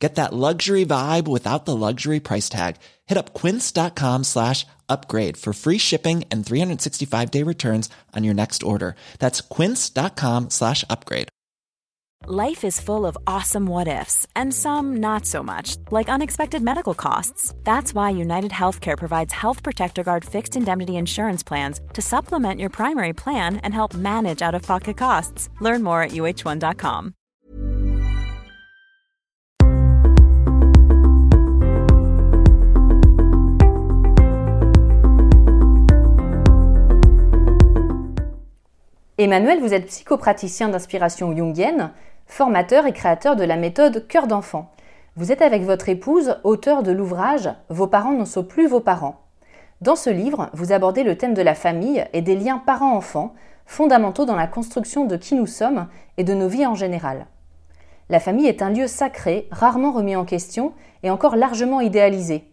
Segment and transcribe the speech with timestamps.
[0.00, 2.76] Get that luxury vibe without the luxury price tag.
[3.06, 8.62] Hit up quince.com slash upgrade for free shipping and 365 day returns on your next
[8.62, 8.94] order.
[9.18, 11.28] That's quince.com slash upgrade.
[12.26, 16.92] Life is full of awesome what ifs and some not so much, like unexpected medical
[16.94, 17.54] costs.
[17.62, 22.70] That's why United Healthcare provides Health Protector Guard fixed indemnity insurance plans to supplement your
[22.70, 25.48] primary plan and help manage out of pocket costs.
[25.60, 27.14] Learn more at uh1.com.
[39.20, 41.90] Emmanuel, vous êtes psychopraticien d'inspiration jungienne,
[42.28, 44.70] formateur et créateur de la méthode Cœur d'enfant.
[45.16, 49.16] Vous êtes avec votre épouse auteur de l'ouvrage Vos parents ne sont plus vos parents.
[49.80, 53.34] Dans ce livre, vous abordez le thème de la famille et des liens parents-enfants,
[53.66, 57.26] fondamentaux dans la construction de qui nous sommes et de nos vies en général.
[58.10, 62.52] La famille est un lieu sacré, rarement remis en question et encore largement idéalisé.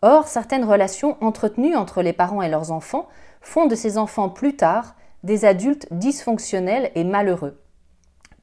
[0.00, 3.08] Or, certaines relations entretenues entre les parents et leurs enfants
[3.40, 7.58] font de ces enfants plus tard des adultes dysfonctionnels et malheureux.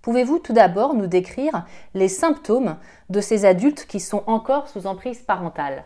[0.01, 2.77] Pouvez-vous tout d'abord nous décrire les symptômes
[3.09, 5.85] de ces adultes qui sont encore sous emprise parentale?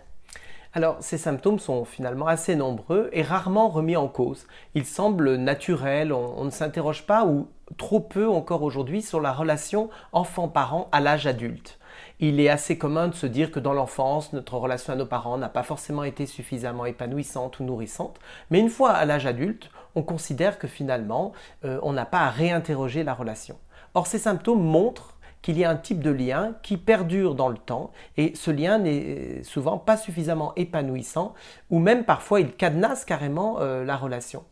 [0.73, 4.45] Alors, ces symptômes sont finalement assez nombreux et rarement remis en cause.
[4.73, 9.89] Ils semblent naturels, on, ne s'interroge pas ou trop peu encore aujourd'hui sur la relation
[10.11, 11.79] enfant-parent à l'âge adulte.
[12.19, 15.37] Il est assez commun de se dire que dans l'enfance, notre relation à nos parents
[15.37, 20.03] n'a pas forcément été suffisamment épanouissante ou nourrissante, mais une fois à l'âge adulte, on
[20.03, 21.33] considère que finalement,
[21.65, 23.57] euh, on n'a pas à réinterroger la relation.
[23.95, 27.57] Or, ces symptômes montrent qu'il y a un type de lien qui perdure dans le
[27.57, 31.35] temps et ce lien n'est souvent pas suffisamment épanouissant
[31.69, 34.43] ou même parfois il cadenasse carrément euh, la relation.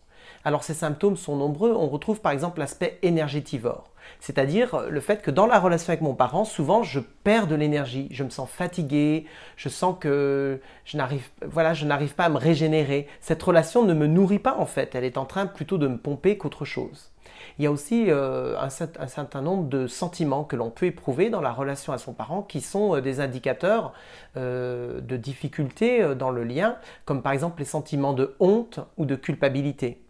[0.46, 3.86] Alors ces symptômes sont nombreux, on retrouve par exemple l'aspect énergétivore,
[4.20, 8.08] c'est-à-dire le fait que dans la relation avec mon parent, souvent je perds de l'énergie,
[8.12, 9.26] je me sens fatigué,
[9.56, 13.08] je sens que je n'arrive pas à me régénérer.
[13.20, 15.98] Cette relation ne me nourrit pas en fait, elle est en train plutôt de me
[15.98, 17.14] pomper qu'autre chose.
[17.58, 21.42] Il y a aussi euh, un, certain nombre de sentiments que l'on peut éprouver dans
[21.42, 23.94] la relation à son parent qui sont euh, des indicateurs
[24.38, 29.16] euh, de difficultés dans le lien, comme par exemple les sentiments de honte ou de
[29.16, 30.03] culpabilité.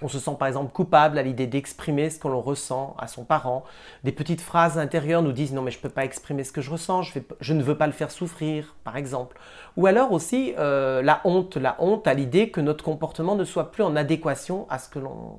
[0.00, 3.24] On se sent par exemple coupable à l'idée d'exprimer ce que l'on ressent à son
[3.24, 3.64] parent.
[4.04, 6.60] Des petites phrases intérieures nous disent non mais je ne peux pas exprimer ce que
[6.60, 7.02] je ressens,
[7.40, 9.38] je, ne veux pas le faire souffrir par exemple.
[9.76, 13.72] Ou alors aussi euh, la honte, la honte à l'idée que notre comportement ne soit
[13.72, 15.38] plus en adéquation à ce que l'on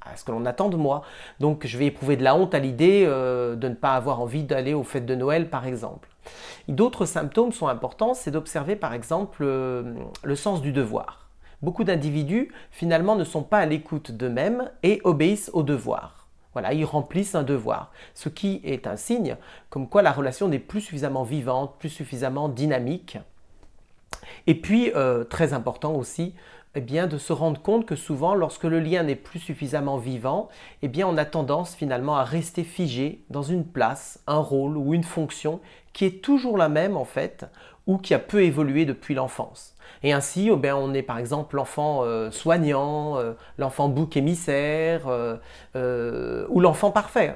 [0.00, 1.02] à ce que l'on attend de moi.
[1.40, 4.44] Donc je vais éprouver de la honte à l'idée euh, de ne pas avoir envie
[4.44, 6.08] d'aller aux fêtes de Noël par exemple.
[6.68, 11.27] D'autres symptômes sont importants, c'est d'observer par exemple euh, le sens du devoir.
[11.60, 16.28] Beaucoup d'individus finalement ne sont pas à l'écoute d'eux-mêmes et obéissent au devoir.
[16.52, 19.36] Voilà, ils remplissent un devoir, ce qui est un signe
[19.68, 23.18] comme quoi la relation n'est plus suffisamment vivante, plus suffisamment dynamique.
[24.46, 26.34] Et puis, euh, très important aussi,
[26.74, 30.48] eh bien, de se rendre compte que souvent, lorsque le lien n'est plus suffisamment vivant,
[30.82, 34.94] eh bien, on a tendance finalement à rester figé dans une place, un rôle ou
[34.94, 35.60] une fonction
[35.92, 37.46] qui est toujours la même en fait,
[37.88, 39.74] ou qui a peu évolué depuis l'enfance.
[40.04, 46.46] Et ainsi, oh on est par exemple l'enfant euh, soignant, euh, l'enfant bouc émissaire euh,
[46.48, 47.34] ou l'enfant parfait.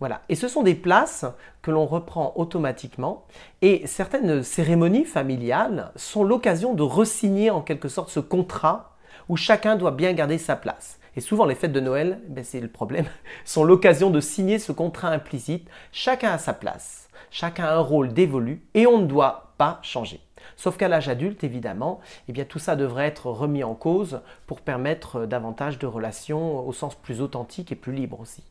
[0.00, 0.20] Voilà.
[0.28, 1.24] Et ce sont des places
[1.62, 3.24] que l'on reprend automatiquement.
[3.62, 8.96] Et certaines cérémonies familiales sont l'occasion de resigner en quelque sorte ce contrat
[9.28, 10.98] où chacun doit bien garder sa place.
[11.16, 13.06] Et souvent, les fêtes de Noël, ben, c'est le problème,
[13.44, 15.68] sont l'occasion de signer ce contrat implicite.
[15.92, 17.03] Chacun a sa place,
[17.34, 20.20] chacun a un rôle dévolu et on ne doit pas changer.
[20.56, 21.98] Sauf qu'à l'âge adulte, évidemment,
[22.28, 26.72] eh bien, tout ça devrait être remis en cause pour permettre davantage de relations au
[26.72, 28.44] sens plus authentique et plus libre aussi.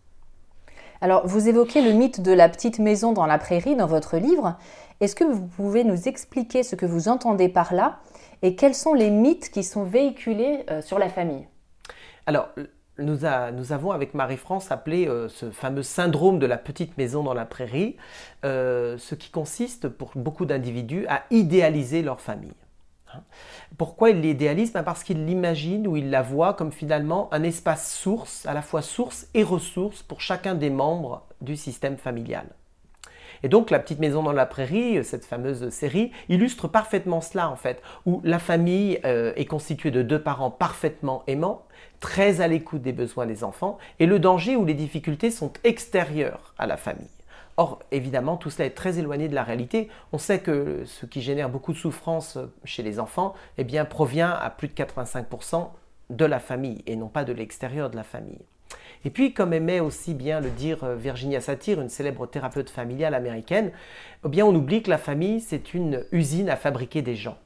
[1.00, 4.58] Alors, vous évoquez le mythe de la petite maison dans la prairie dans votre livre.
[5.00, 8.00] Est-ce que vous pouvez nous expliquer ce que vous entendez par là
[8.42, 11.48] et quels sont les mythes qui sont véhiculés euh, sur la famille?
[12.26, 12.50] Alors,
[13.04, 17.46] nous, avons avec Marie-France appelé euh, ce fameux syndrome de la petite maison dans la
[17.46, 17.98] prairie,
[18.46, 22.54] euh, ce qui consiste pour beaucoup d'individus à idéaliser leur famille.
[23.14, 23.22] Hein.
[23.78, 24.74] Pourquoi ils l'idéalisent?
[24.74, 28.62] Ben Parce qu'ils l'imaginent ou ils la voient comme finalement un espace source, à la
[28.62, 32.46] fois source et ressource pour chacun des membres du système familial.
[33.44, 37.58] Et donc La petite maison dans la prairie, cette fameuse série, illustre parfaitement cela en
[37.58, 41.66] fait, où la famille euh, est constituée de deux parents parfaitement aimants,
[42.04, 46.54] très à l'écoute des besoins des enfants, et le danger ou les difficultés sont extérieurs
[46.58, 47.08] à la famille.
[47.56, 49.88] Or, évidemment, tout cela est très éloigné de la réalité.
[50.12, 54.32] On sait que ce qui génère beaucoup de souffrance chez les enfants eh bien, provient
[54.32, 55.70] à plus de 85%
[56.10, 58.42] de la famille et non pas de l'extérieur de la famille.
[59.06, 63.14] Et puis, comme aimait aussi bien le dire euh, Virginia Satir, une célèbre thérapeute familiale
[63.14, 63.72] américaine,
[64.30, 67.38] eh on oublie que la famille, c'est une usine à fabriquer des gens.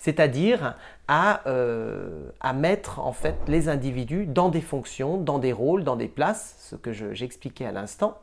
[0.00, 0.74] C'est-à-dire
[1.06, 5.96] à, euh, à, mettre en fait les individus dans des fonctions, dans des rôles, dans
[5.96, 8.18] des places, ce que j'expliquais à l'instant,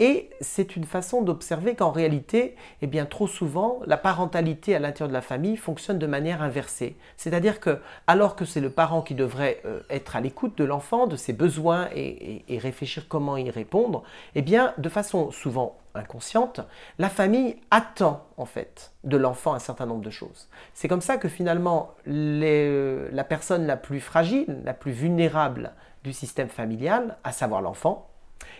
[0.00, 5.14] et c'est une façon d'observer qu'en réalité, eh trop souvent, la parentalité à l'intérieur de
[5.14, 6.96] la famille fonctionne de manière inversée.
[7.16, 11.08] C'est-à-dire que, alors que c'est le parent qui devrait euh, être à l'écoute de l'enfant,
[11.08, 16.60] de ses besoins et, réfléchir comment y répondre, eh de façon souvent inconsciente,
[16.98, 20.48] la famille attend en fait de l'enfant un certain nombre de choses.
[20.74, 25.72] C'est comme ça que finalement, la personne la plus fragile, la plus vulnérable
[26.04, 28.08] du système familial, à savoir l'enfant,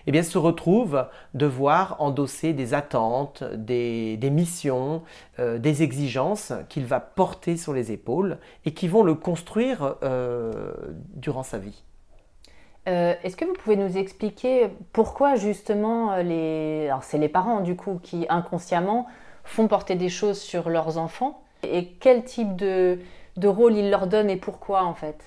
[0.07, 5.03] eh bien, se retrouve devoir endosser des attentes, des, missions,
[5.39, 10.73] euh, des exigences qu'il va porter sur les épaules et qui vont le construire euh,
[11.15, 11.85] durant sa vie.
[12.89, 16.87] Euh, est-ce que vous pouvez nous expliquer pourquoi justement les...
[16.89, 19.07] Alors c'est les parents du coup qui inconsciemment
[19.45, 21.43] font porter des choses sur leurs enfants?
[21.63, 22.99] Et quel type de,
[23.37, 25.23] de rôle ils leur donnent et pourquoi en fait?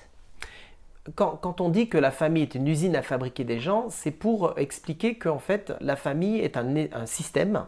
[1.16, 4.56] Quand, on dit que la famille est une usine à fabriquer des gens, c'est pour
[4.56, 7.66] expliquer qu'en fait la famille est un, système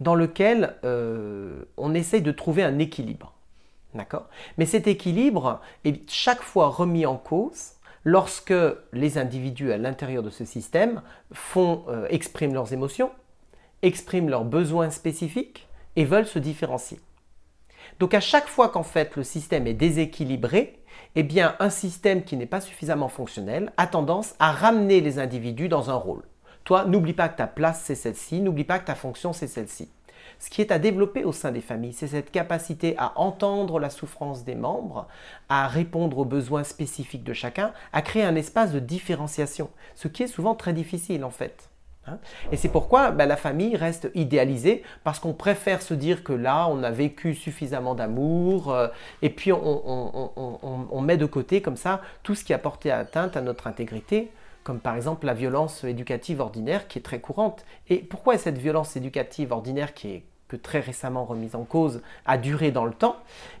[0.00, 3.32] dans lequel euh, on essaye de trouver un équilibre.
[3.94, 4.26] D'accord?
[4.58, 7.75] Mais cet équilibre est chaque fois remis en cause
[8.06, 8.54] lorsque
[8.92, 11.02] les individus à l'intérieur de ce système
[11.56, 13.10] euh, expriment leurs émotions,
[13.82, 15.66] expriment leurs besoins spécifiques
[15.96, 17.00] et veulent se différencier.
[17.98, 20.78] Donc à chaque fois qu'en fait le système est déséquilibré,
[21.16, 25.68] eh bien, un système qui n'est pas suffisamment fonctionnel a tendance à ramener les individus
[25.68, 26.22] dans un rôle.
[26.62, 29.88] Toi, n'oublie pas que ta place, c'est celle-ci, n'oublie pas que ta fonction, c'est celle-ci.
[30.38, 33.90] Ce qui est à développer au sein des familles, c'est cette capacité à entendre la
[33.90, 35.06] souffrance des membres,
[35.48, 40.22] à répondre aux besoins spécifiques de chacun, à créer un espace de différenciation, ce qui
[40.22, 41.70] est souvent très difficile en fait.
[42.06, 42.18] Hein.
[42.52, 46.68] Et c'est pourquoi ben, la famille reste idéalisée, parce qu'on préfère se dire que là,
[46.68, 48.88] on a vécu suffisamment d'amour, euh,
[49.22, 53.40] et puis on, met de côté comme ça tout ce qui a porté atteinte à
[53.40, 54.30] notre intégrité,
[54.66, 57.64] comme par exemple la violence éducative ordinaire qui est très courante.
[57.88, 62.36] Et pourquoi cette violence éducative ordinaire qui est que très récemment remise en cause a
[62.36, 63.14] duré dans le temps?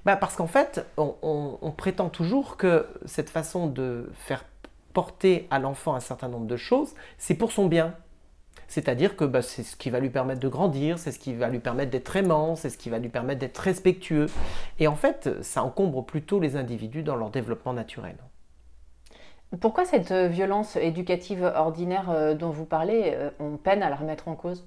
[0.04, 4.44] Ben, Parce qu'en fait, on prétend toujours que cette façon de faire
[4.94, 7.94] porter à l'enfant un certain nombre de choses, c'est pour son bien,
[8.66, 11.48] c'est-à-dire que bah, c'est ce qui va lui permettre de grandir, c'est ce qui va
[11.48, 14.26] lui permettre d'être aimant, c'est ce qui va lui permettre d'être respectueux.
[14.80, 18.16] Et en fait, ça encombre plutôt les individus dans leur développement naturel.
[19.60, 23.96] Pourquoi cette euh, violence éducative ordinaire euh, dont vous parlez, euh, on peine à la
[23.96, 24.66] remettre en cause?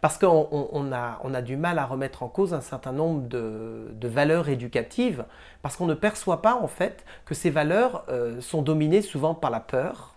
[0.00, 5.24] Parce qu'on a, du mal à remettre en cause un certain nombre de, valeurs éducatives,
[5.62, 8.06] parce qu'on ne perçoit pas en fait que ces valeurs
[8.38, 10.14] sont dominées souvent par la peur,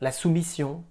[0.00, 0.84] la soumission,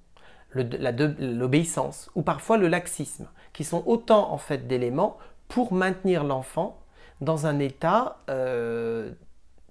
[0.51, 6.82] l'obéissance ou parfois le laxisme, qui sont autant en fait d'éléments pour maintenir l'enfant
[7.22, 8.18] dans un état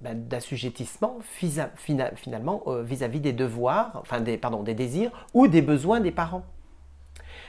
[0.04, 1.18] ben, d'assujettissement
[1.76, 6.44] finalement euh, vis-à-vis des devoirs, enfin des, pardon, des désirs ou des besoins des parents.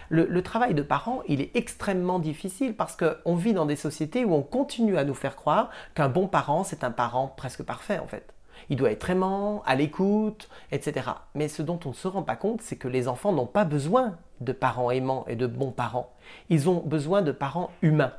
[0.07, 4.23] Le, le travail de parent, il est extrêmement difficile parce qu'on vit dans des sociétés
[4.23, 7.99] où on continue à nous faire croire qu'un bon parent, c'est un parent presque parfait
[7.99, 8.33] en fait
[8.69, 11.09] il doit être aimant, à l'écoute, etc.
[11.33, 13.65] Mais ce dont on ne se rend pas compte, c'est que les enfants n'ont pas
[13.65, 16.13] besoin de parents aimants et de bons parents.
[16.49, 18.13] Ils ont besoin de parents humains,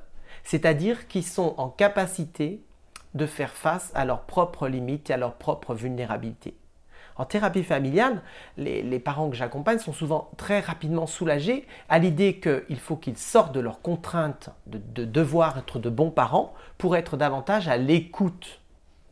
[0.44, 2.65] c'est-à-dire qui sont en capacité
[3.16, 6.56] de faire face à leurs propres limites et à leurs propres vulnérabilités.
[7.16, 8.20] En thérapie familiale,
[8.58, 13.54] les, parents que j'accompagne sont souvent très rapidement soulagés à l'idée qu'il faut qu'ils sortent
[13.54, 18.60] de leurs contraintes de devoir être de bons parents pour être davantage à l'écoute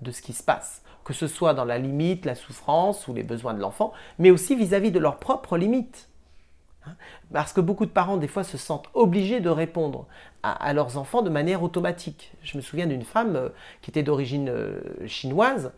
[0.03, 3.23] de ce qui se passe que ce soit dans la limite, la souffrance ou les
[3.23, 6.09] besoins de l'enfant, mais aussi vis-à-vis de leurs propres limites.
[7.33, 10.07] Parce que beaucoup de parents, des fois, se sentent obligés de répondre
[10.45, 12.33] à, leurs enfants de manière automatique.
[12.43, 13.49] Je me souviens d'une femme euh,
[13.81, 15.73] qui était d'origine euh, chinoise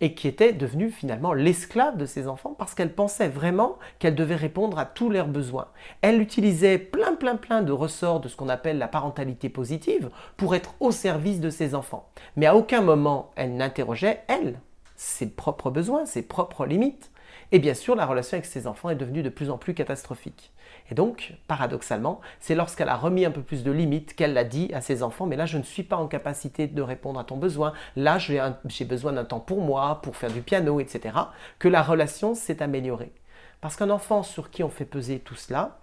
[0.00, 4.36] et qui était devenue finalement l'esclave de ses enfants parce qu'elle pensait vraiment qu'elle devait
[4.36, 5.68] répondre à tous leurs besoins.
[6.00, 10.08] Elle utilisait plein, plein, plein de ressorts de ce qu'on appelle la parentalité positive
[10.38, 12.08] pour être au service de ses enfants.
[12.36, 14.60] Mais à aucun moment elle n'interrogeait, elle,
[14.96, 17.10] ses propres besoins, ses propres limites.
[17.52, 20.52] Et bien sûr, la relation avec ses enfants est devenue de plus en plus catastrophique.
[20.90, 24.70] Et donc, paradoxalement, c'est lorsqu'elle a remis un peu plus de limites qu'elle l'a dit
[24.74, 27.36] à ses enfants, mais là, je ne suis pas en capacité de répondre à ton
[27.36, 31.16] besoin, là, j'ai besoin d'un temps pour moi, pour faire du piano, etc.,
[31.58, 33.12] que la relation s'est améliorée.
[33.60, 35.78] Parce qu'un enfant sur qui on fait peser tout cela,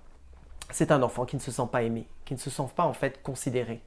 [0.70, 2.94] c'est un enfant qui ne se sent pas aimé, qui ne se sent pas en
[2.94, 3.82] fait considéré.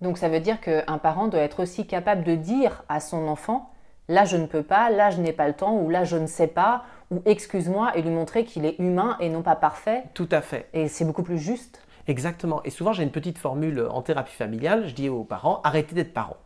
[0.00, 3.70] Donc ça veut dire qu'un parent doit être aussi capable de dire à son enfant
[4.08, 6.26] là je ne peux pas, là je n'ai pas le temps, ou là je ne
[6.26, 10.04] sais pas, ou excuse-moi, et lui montrer qu'il est humain et non pas parfait.
[10.14, 10.68] Tout à fait.
[10.72, 11.80] Et c'est beaucoup plus juste.
[12.08, 12.62] Exactement.
[12.64, 16.12] Et souvent j'ai une petite formule en thérapie familiale, je dis aux parents, arrêtez d'être
[16.12, 16.36] parents.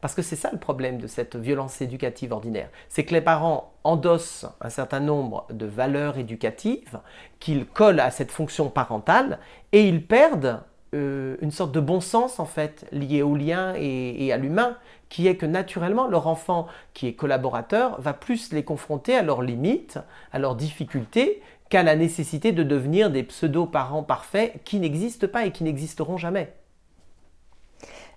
[0.00, 2.68] Parce que c'est ça le problème de cette violence éducative ordinaire.
[2.88, 7.00] C'est que les parents endossent un certain nombre de valeurs éducatives
[7.40, 9.40] qu'ils collent à cette fonction parentale
[9.72, 10.60] et ils perdent
[10.94, 14.76] euh, une sorte de bon sens en fait lié au lien et, à l'humain,
[15.10, 19.42] qui est que naturellement leur enfant qui est collaborateur va plus les confronter à leurs
[19.42, 19.98] limites,
[20.32, 25.52] à leurs difficultés, qu'à la nécessité de devenir des pseudo-parents parfaits qui n'existent pas et
[25.52, 26.54] qui n'existeront jamais.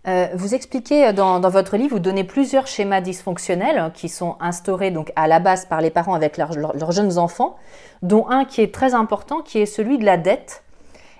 [0.07, 5.11] Euh, vous expliquez dans, votre livre, vous donnez plusieurs schémas dysfonctionnels qui sont instaurés donc
[5.17, 7.57] à la base par les parents avec leurs jeunes enfants,
[8.01, 10.63] dont un qui est très important, qui est celui de la dette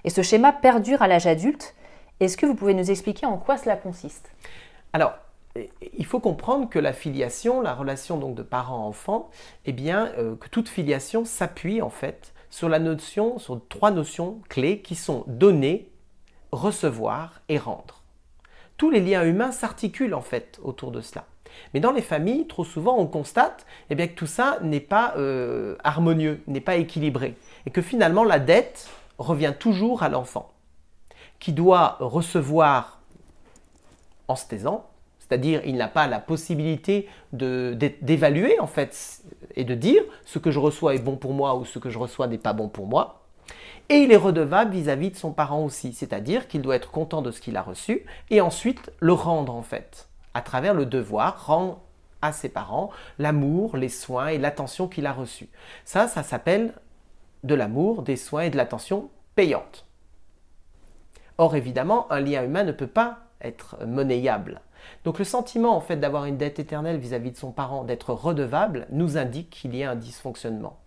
[0.03, 1.75] et ce schéma perdure à l'âge adulte.
[2.19, 4.31] Est-ce que vous pouvez nous expliquer en quoi cela consiste?
[4.93, 5.13] Alors,
[5.55, 9.29] il faut comprendre que la filiation, la relation donc de parents-enfants,
[9.65, 14.41] eh bien, euh, que toute filiation s'appuie en fait sur la notion, sur trois notions
[14.49, 15.89] clés qui sont donner,
[16.51, 18.03] recevoir et rendre.
[18.77, 21.25] Tous les liens humains s'articulent en fait autour de cela.
[21.73, 25.13] Mais dans les familles, trop souvent, on constate eh bien, que tout ça n'est pas
[25.17, 28.89] euh, harmonieux, n'est pas équilibré, et que finalement la dette,
[29.21, 30.51] revient toujours à l'enfant,
[31.39, 32.99] qui doit recevoir
[34.27, 34.87] en se taisant,
[35.19, 39.21] c'est-à-dire il n'a pas la possibilité d'évaluer en fait
[39.55, 41.97] et de dire ce que je reçois est bon pour moi ou ce que je
[41.97, 43.21] reçois n'est pas bon pour moi.
[43.89, 47.31] Et il est redevable vis-à-vis de son parent aussi, c'est-à-dire qu'il doit être content de
[47.31, 51.79] ce qu'il a reçu et ensuite le rendre en fait, à travers le devoir, rendre
[52.21, 55.49] à ses parents l'amour, les soins et l'attention qu'il a reçus.
[55.85, 56.73] Ça, ça s'appelle
[57.43, 59.85] de l'amour, des soins et de l'attention payante.
[61.37, 64.61] Or, évidemment, un lien humain ne peut pas être monnayable.
[65.03, 68.87] Donc le sentiment en fait d'avoir une dette éternelle vis-à-vis de son parent, d'être redevable,
[68.91, 70.79] nous indique qu'il y a un dysfonctionnement.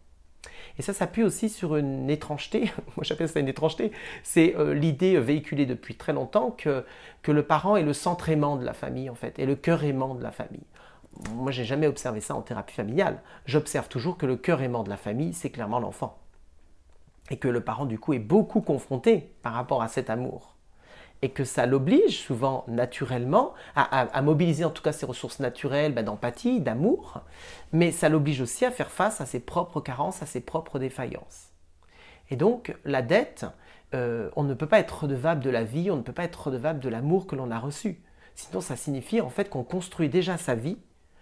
[0.79, 3.93] Et ça s'appuie aussi sur une étrangeté, moi j'appelle ça une étrangeté,
[4.23, 6.85] c'est euh, l'idée véhiculée depuis très longtemps que,
[7.27, 10.15] le parent est le centre aimant de la famille en fait, et le cœur aimant
[10.15, 10.67] de la famille.
[11.33, 13.23] Moi j'ai jamais observé ça en thérapie familiale.
[13.47, 16.19] J'observe toujours que le cœur aimant de la famille, c'est clairement l'enfant
[17.31, 20.55] et que le parent du coup est beaucoup confronté par rapport à cet amour
[21.25, 26.05] et que ça l'oblige souvent naturellement à, mobiliser en tout cas ses ressources naturelles ben,
[26.05, 27.23] d'empathie, d'amour,
[27.73, 31.49] mais ça l'oblige aussi à faire face à ses propres carences, à ses propres défaillances.
[32.29, 33.47] Et donc la dette,
[33.95, 36.49] euh, on ne peut pas être redevable de la vie, on ne peut pas être
[36.49, 38.03] redevable de l'amour que l'on a reçu.
[38.35, 40.77] Sinon ça signifie en fait qu'on construit déjà sa vie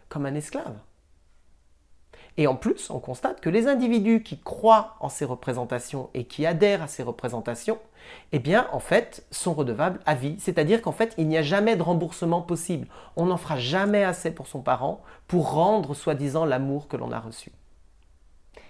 [0.08, 0.74] comme un esclave.
[2.38, 6.46] Et en plus, on constate que les individus qui croient en ces représentations et qui
[6.46, 7.78] adhèrent à ces représentations,
[8.32, 10.36] eh bien, en fait, sont redevables à vie.
[10.38, 12.88] C'est-à-dire qu'en fait, il n'y a jamais de remboursement possible.
[13.16, 17.20] On n'en fera jamais assez pour son parent pour rendre, soi-disant, l'amour que l'on a
[17.20, 17.52] reçu.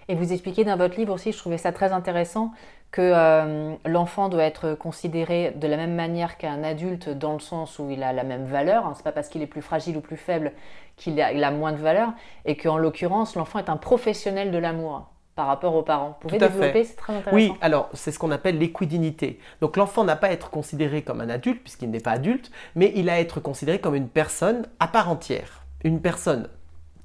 [0.07, 2.51] Et vous expliquez dans votre livre aussi, je trouvais ça très intéressant,
[2.91, 7.79] que euh, l'enfant doit être considéré de la même manière qu'un adulte dans le sens
[7.79, 8.85] où il a la même valeur.
[8.85, 8.93] Hein.
[8.93, 10.51] Ce n'est pas parce qu'il est plus fragile ou plus faible
[10.95, 12.13] qu'il a, a, moins de valeur.
[12.45, 16.17] Et qu'en l'occurrence, l'enfant est un professionnel de l'amour par rapport aux parents.
[16.21, 17.35] Vous pouvez développer, c'est très intéressant.
[17.35, 19.39] Oui, alors c'est ce qu'on appelle l'équidignité.
[19.61, 22.91] Donc l'enfant n'a pas à être considéré comme un adulte, puisqu'il n'est pas adulte, mais
[22.95, 25.65] il a à être considéré comme une personne à part entière.
[25.83, 26.47] Une personne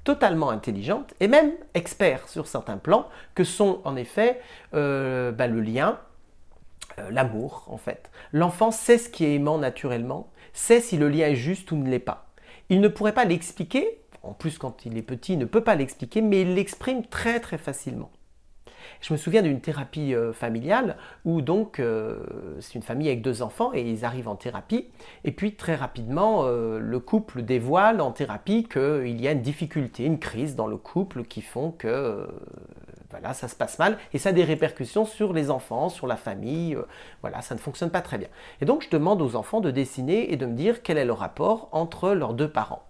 [0.03, 4.41] totalement intelligente et même expert sur certains plans, que sont en effet
[4.73, 5.99] euh, bah, le lien,
[6.99, 8.09] euh, l'amour en fait.
[8.31, 11.89] L'enfant sait ce qui est aimant naturellement, sait si le lien est juste ou ne
[11.89, 12.27] l'est pas.
[12.69, 15.75] Il ne pourrait pas l'expliquer, en plus quand il est petit, il ne peut pas
[15.75, 18.11] l'expliquer, mais il l'exprime très très facilement.
[19.01, 22.17] Je me souviens d'une thérapie euh, familiale où donc euh,
[22.59, 24.87] c'est une famille avec deux enfants et ils arrivent en thérapie
[25.23, 30.03] et puis très rapidement euh, le couple dévoile en thérapie qu'il y a une difficulté,
[30.03, 32.27] une crise dans le couple qui font que
[33.09, 36.15] voilà, ça se passe mal et ça a des répercussions sur les enfants, sur la
[36.15, 36.77] famille.
[37.21, 38.27] Voilà, ça ne fonctionne pas très bien.
[38.61, 41.13] Et donc, je demande aux enfants de dessiner et de me dire quel est le
[41.13, 42.83] rapport entre leurs deux parents.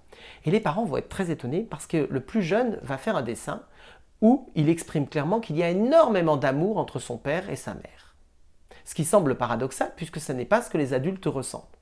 [0.46, 3.22] Et les parents vont être très étonnés parce que le plus jeune va faire un
[3.22, 3.62] dessin
[4.22, 8.16] où il exprime clairement qu'il y a énormément d'amour entre son père et sa mère.
[8.84, 11.80] Ce qui semble paradoxal puisque ce n'est pas ce que les adultes ressentent.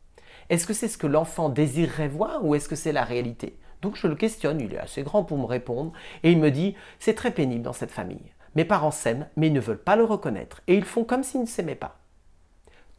[0.49, 3.59] Est-ce que c'est ce que l'enfant désirerait voir ou est-ce que c'est la réalité?
[3.81, 6.75] Donc je le questionne, il est assez grand pour me répondre, et il me dit
[6.99, 8.33] C'est très pénible dans cette famille.
[8.55, 11.41] Mes parents s'aiment, mais ils ne veulent pas le reconnaître, et ils font comme s'ils
[11.41, 11.99] ne s'aimaient pas.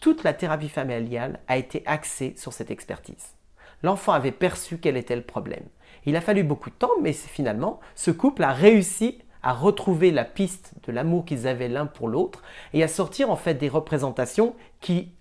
[0.00, 3.34] Toute la thérapie familiale a été axée sur cette expertise.
[3.82, 5.64] L'enfant avait perçu quel était le problème.
[6.04, 10.24] Il a fallu beaucoup de temps, mais finalement, ce couple a réussi à retrouver la
[10.24, 12.42] piste de l'amour qu'ils avaient l'un pour l'autre
[12.72, 15.12] et à sortir en fait des représentations qui,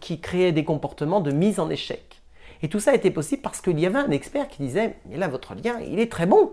[0.00, 2.22] qui créaient des comportements de mise en échec.
[2.62, 5.28] Et tout ça été possible parce qu'il y avait un expert qui disait Mais là,
[5.28, 6.52] votre lien, il est très bon.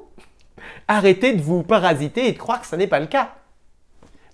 [0.87, 3.35] Arrêtez de vous parasiter et de croire que ce n'est pas le cas.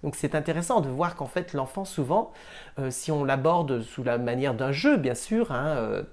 [0.03, 2.31] Donc c'est intéressant de voir qu'en fait l'enfant souvent,
[2.79, 6.03] euh, si on l'aborde sous la manière d'un jeu bien sûr, hein, euh,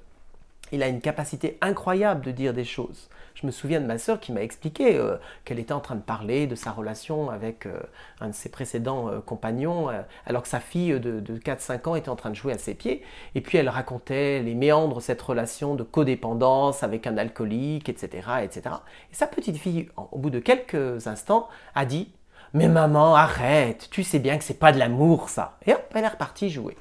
[0.72, 3.08] il a une capacité incroyable de dire des choses.
[3.34, 6.00] Je me souviens de ma sœur qui m'a expliqué euh, qu'elle était en train de
[6.00, 7.80] parler de sa relation avec euh,
[8.20, 9.90] un de ses précédents euh, compagnons,
[10.24, 13.02] alors que sa fille de, 4-5 ans était en train de jouer à ses pieds.
[13.34, 18.28] Et puis elle racontait les méandres cette relation de codépendance avec un alcoolique, etc.
[18.42, 18.76] etc.
[19.10, 22.12] Et sa petite fille, au bout de quelques instants, a dit
[22.52, 25.58] Mais maman, arrête, tu sais bien que c'est pas de l'amour ça.
[25.66, 26.76] Et hop, elle est repartie jouer.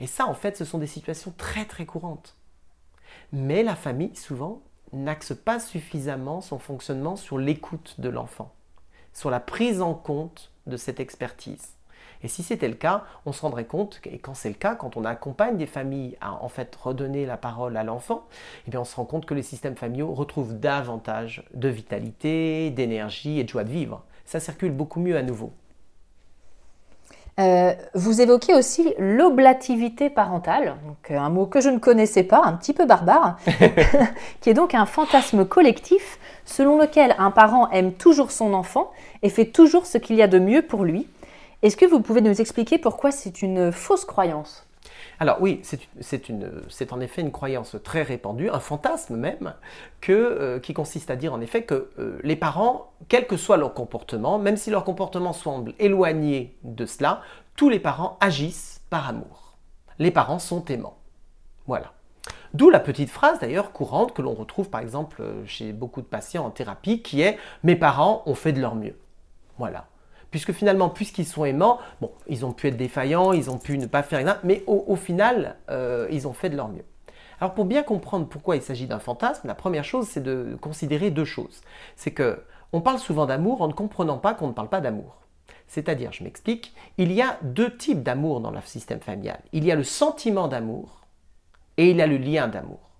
[0.00, 2.34] Et ça, en fait, ce sont des situations très très courantes.
[3.32, 4.60] Mais la famille, souvent,
[4.92, 8.52] n'axe pas suffisamment son fonctionnement sur l'écoute de l'enfant,
[9.12, 11.74] sur la prise en compte de cette expertise.
[12.22, 14.96] Et si c'était le cas, on se rendrait compte, et quand c'est le cas, quand
[14.96, 18.26] on accompagne des familles à en fait redonner la parole à l'enfant,
[18.66, 23.38] eh bien on se rend compte que les systèmes familiaux retrouvent davantage de vitalité, d'énergie
[23.38, 24.04] et de joie de vivre.
[24.26, 25.52] Ça circule beaucoup mieux à nouveau.
[27.40, 32.42] Euh, vous évoquez aussi l'oblativité parentale, donc euh, un mot que je ne connaissais pas,
[32.44, 33.38] un petit peu barbare,
[34.40, 38.90] qui est donc un fantasme collectif selon lequel un parent aime toujours son enfant
[39.22, 41.06] et fait toujours ce qu'il y a de mieux pour lui.
[41.62, 44.66] Est-ce que vous pouvez nous expliquer pourquoi c'est une fausse croyance?
[45.20, 45.60] Alors oui,
[46.00, 49.52] c'est en effet une croyance très répandue, un fantasme même,
[50.08, 53.74] euh, qui consiste à dire en effet que euh, les parents, quel que soit leur
[53.74, 57.20] comportement, même si leur comportement semble éloigné de cela,
[57.54, 59.58] tous les parents agissent par amour.
[59.98, 60.96] Les parents sont aimants.
[61.66, 61.92] Voilà.
[62.54, 66.46] D'où la petite phrase d'ailleurs courante que l'on retrouve par exemple chez beaucoup de patients
[66.46, 68.92] en thérapie qui est⁇ Mes parents ont fait de leur mieux⁇
[69.58, 69.89] Voilà
[70.30, 71.78] puisque finalement, puisqu'ils sont aimants,
[72.28, 75.56] ils ont pu être défaillants, ils ont pu ne pas faire rien, mais au, final,
[75.70, 76.84] euh, ils ont fait de leur mieux.
[77.40, 81.10] Alors pour bien comprendre pourquoi il s'agit d'un fantasme, la première chose, c'est de considérer
[81.10, 81.62] deux choses.
[81.96, 85.16] C'est que on parle souvent d'amour en ne comprenant pas qu'on ne parle pas d'amour.
[85.66, 89.40] C'est-à-dire, je m'explique, il y a deux types d'amour dans le système familial.
[89.52, 91.00] Il y a le sentiment d'amour
[91.76, 92.90] et il y a le lien d'amour.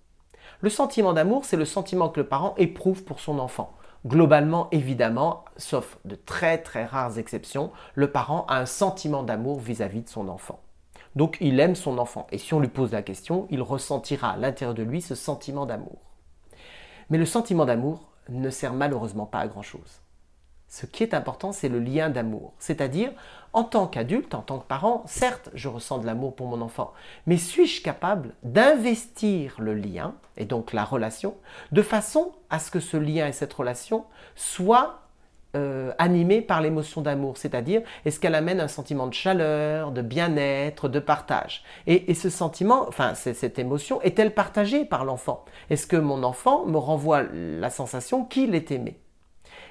[0.61, 3.73] Le sentiment d'amour, c'est le sentiment que le parent éprouve pour son enfant.
[4.07, 10.03] Globalement, évidemment, sauf de très très rares exceptions, le parent a un sentiment d'amour vis-à-vis
[10.03, 10.61] de son enfant.
[11.17, 12.27] Donc il aime son enfant.
[12.33, 15.67] Et si on lui pose la question, il ressentira à l'intérieur de lui ce sentiment
[15.67, 15.99] d'amour.
[17.11, 20.01] Mais le sentiment d'amour ne sert malheureusement pas à grand-chose.
[20.71, 22.53] Ce qui est important, c'est le lien d'amour.
[22.61, 23.11] C'est-à-dire,
[23.53, 26.93] en tant qu'adulte, en tant que parent, certes, je ressens de l'amour pour mon enfant,
[27.27, 31.35] mais suis-je capable d'investir le lien, et donc la relation,
[31.73, 34.05] de façon à ce que ce lien et cette relation
[34.37, 35.01] soient
[35.57, 40.89] euh, animés par l'émotion d'amour, c'est-à-dire est-ce qu'elle amène un sentiment de chaleur, de bien-être,
[40.89, 41.65] de partage?
[41.89, 45.45] Et, et, ce sentiment, enfin cette émotion, est-elle partagée par l'enfant?
[45.69, 49.01] Est-ce que mon enfant me renvoie la sensation qu'il est aimé?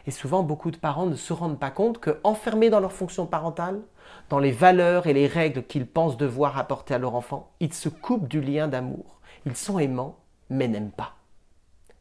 [0.08, 3.82] Et souvent, beaucoup de parents ne se rendent pas compte qu'enfermés dans leur fonction parentale,
[4.30, 7.90] dans les valeurs et les règles qu'ils pensent devoir apporter à leur enfant, ils se
[7.90, 9.20] coupent du lien d'amour.
[9.46, 10.18] Ils sont aimants,
[10.50, 11.16] mais n'aiment pas.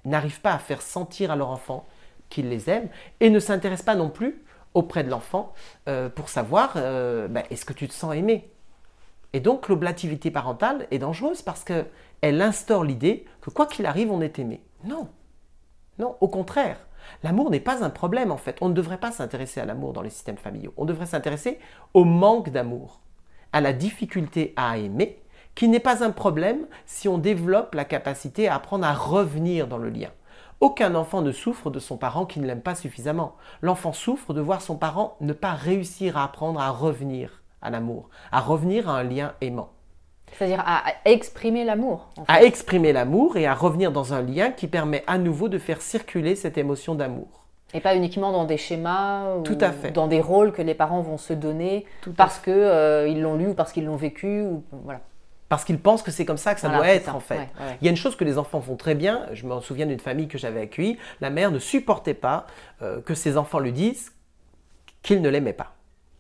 [0.04, 1.86] N'arrivent pas à faire sentir à leur enfant
[2.28, 2.88] qu'ils les aiment
[3.20, 5.52] et ne s'intéressent pas non plus auprès de l'enfant
[5.88, 8.50] euh, pour savoir euh, ben, est-ce que tu te sens aimé?
[9.32, 14.20] Et donc l'oblativité parentale est dangereuse parce qu'elle instaure l'idée que quoi qu'il arrive, on
[14.20, 14.62] est aimé.
[14.84, 15.08] Non,
[15.98, 16.78] non, au contraire.
[17.22, 18.58] L'amour n'est pas un problème en fait.
[18.60, 20.72] On ne devrait pas s'intéresser à l'amour dans les systèmes familiaux.
[20.76, 21.58] On devrait s'intéresser
[21.94, 23.00] au manque d'amour,
[23.52, 25.20] à la difficulté à aimer,
[25.54, 29.78] qui n'est pas un problème si on développe la capacité à apprendre à revenir dans
[29.78, 30.10] le lien.
[30.60, 33.36] Aucun enfant ne souffre de son parent qui ne l'aime pas suffisamment.
[33.62, 38.08] L'enfant souffre de voir son parent ne pas réussir à apprendre à revenir à l'amour,
[38.32, 39.70] à revenir à un lien aimant.
[40.36, 42.08] C'est-à-dire à, exprimer l'amour.
[42.26, 45.80] À exprimer l'amour et à revenir dans un lien qui permet à nouveau de faire
[45.82, 47.44] circuler cette émotion d'amour.
[47.74, 49.90] Et pas uniquement dans des schémas ou Tout à fait.
[49.90, 51.84] dans des rôles que les parents vont se donner
[52.16, 54.42] parce qu'ils euh, l'ont lu ou parce qu'ils l'ont vécu.
[54.42, 55.00] Ou, voilà.
[55.50, 57.14] Parce qu'ils pensent que c'est comme ça que ça Voilà, doit être ça.
[57.14, 57.34] en fait.
[57.34, 57.78] Ouais, ouais, ouais.
[57.80, 60.00] Il y a une chose que les enfants font très bien, je me souviens d'une
[60.00, 62.46] famille que j'avais accueillie, la mère ne supportait pas
[62.82, 64.12] euh, que ses enfants lui disent
[65.02, 65.74] qu'ils ne l'aimaient pas.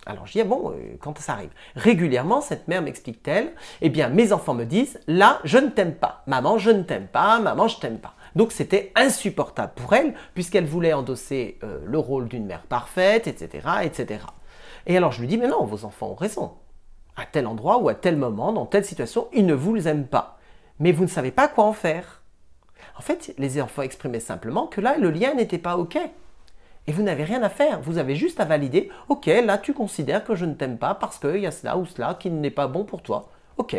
[0.08, 1.50] Alors je dis, ah bon, euh, quand ça arrive?
[1.76, 6.22] Régulièrement, cette mère m'explique-t-elle, eh bien mes enfants me disent, là, je ne t'aime pas.
[6.26, 7.38] Maman, je ne t'aime pas.
[7.40, 8.14] Maman, je t'aime pas.
[8.34, 13.68] Donc c'était insupportable pour elle, puisqu'elle voulait endosser euh, le rôle d'une mère parfaite, etc.,
[13.82, 14.24] etc.
[14.86, 16.54] Et alors je lui dis, mais non, vos enfants ont raison.
[17.14, 20.38] À tel endroit ou à tel moment, dans telle situation, ils ne vous aiment pas.
[20.78, 22.22] Mais vous ne savez pas quoi en faire.
[22.96, 25.98] En fait, les enfants exprimaient simplement que là, le lien n'était pas OK.
[26.88, 27.82] Et vous n'avez rien à faire.
[27.82, 31.18] Vous avez juste à valider, OK, là, tu considères que je ne t'aime pas parce
[31.18, 33.28] qu'il y a cela ou cela qui n'est pas bon pour toi.
[33.58, 33.76] OK.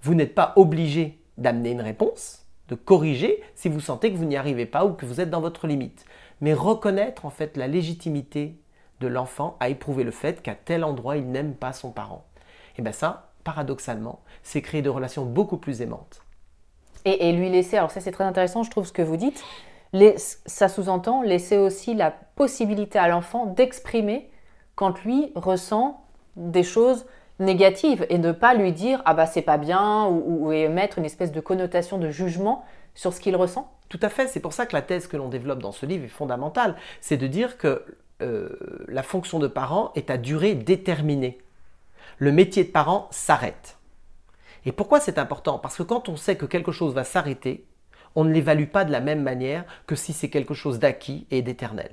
[0.00, 4.38] Vous n'êtes pas obligé d'amener une réponse, de corriger si vous sentez que vous n'y
[4.38, 6.06] arrivez pas ou que vous êtes dans votre limite.
[6.40, 8.58] Mais reconnaître en fait la légitimité
[9.00, 12.24] de l'enfant à éprouver le fait qu'à tel endroit il n'aime pas son parent.
[12.78, 16.22] Et bien ça, paradoxalement, c'est créer des relations beaucoup plus aimantes.
[17.04, 19.44] Et, et lui laisser, alors ça c'est très intéressant, je trouve ce que vous dites,
[20.46, 24.30] ça sous-entend laisser aussi la possibilité à l'enfant d'exprimer
[24.74, 26.04] quand lui ressent
[26.36, 27.06] des choses
[27.40, 30.98] négatives et ne pas lui dire ah bah c'est pas bien ou, ou- et mettre
[30.98, 33.70] une espèce de connotation de jugement sur ce qu'il ressent.
[33.88, 36.04] Tout à fait, c'est pour ça que la thèse que l'on développe dans ce livre
[36.04, 36.76] est fondamentale.
[37.00, 37.84] C'est de dire que
[38.20, 38.50] euh,
[38.88, 41.38] la fonction de parent est à durée déterminée.
[42.18, 43.78] Le métier de parent s'arrête.
[44.66, 45.58] Et pourquoi c'est important?
[45.58, 47.64] Parce que quand on sait que quelque chose va s'arrêter,
[48.14, 51.42] on ne l'évalue pas de la même manière que si c'est quelque chose d'acquis et
[51.42, 51.90] d'éternel.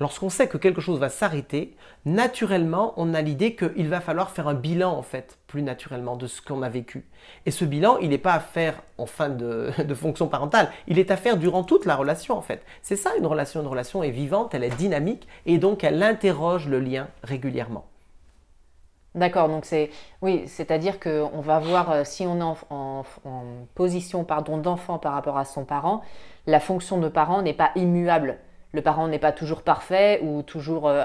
[0.00, 4.48] Lorsqu'on sait que quelque chose va s'arrêter, naturellement, on a l'idée qu'il va falloir faire
[4.48, 7.04] un bilan, en fait, plus naturellement, de ce qu'on a vécu.
[7.44, 11.10] Et ce bilan, il n'est pas à faire en fin de, fonction parentale, il est
[11.10, 12.64] à faire durant toute la relation, en fait.
[12.80, 13.60] C'est ça, une relation.
[13.60, 17.84] Une relation est vivante, elle est dynamique, et donc elle interroge le lien régulièrement.
[19.16, 19.90] D'accord, donc c'est
[20.22, 23.42] oui, c'est-à-dire que on va voir euh, si on est en, en- en
[23.74, 26.02] position pardon d'enfant par rapport à son parent,
[26.46, 28.38] la fonction de parent n'est pas immuable.
[28.72, 31.02] Le parent n'est pas toujours parfait ou toujours euh,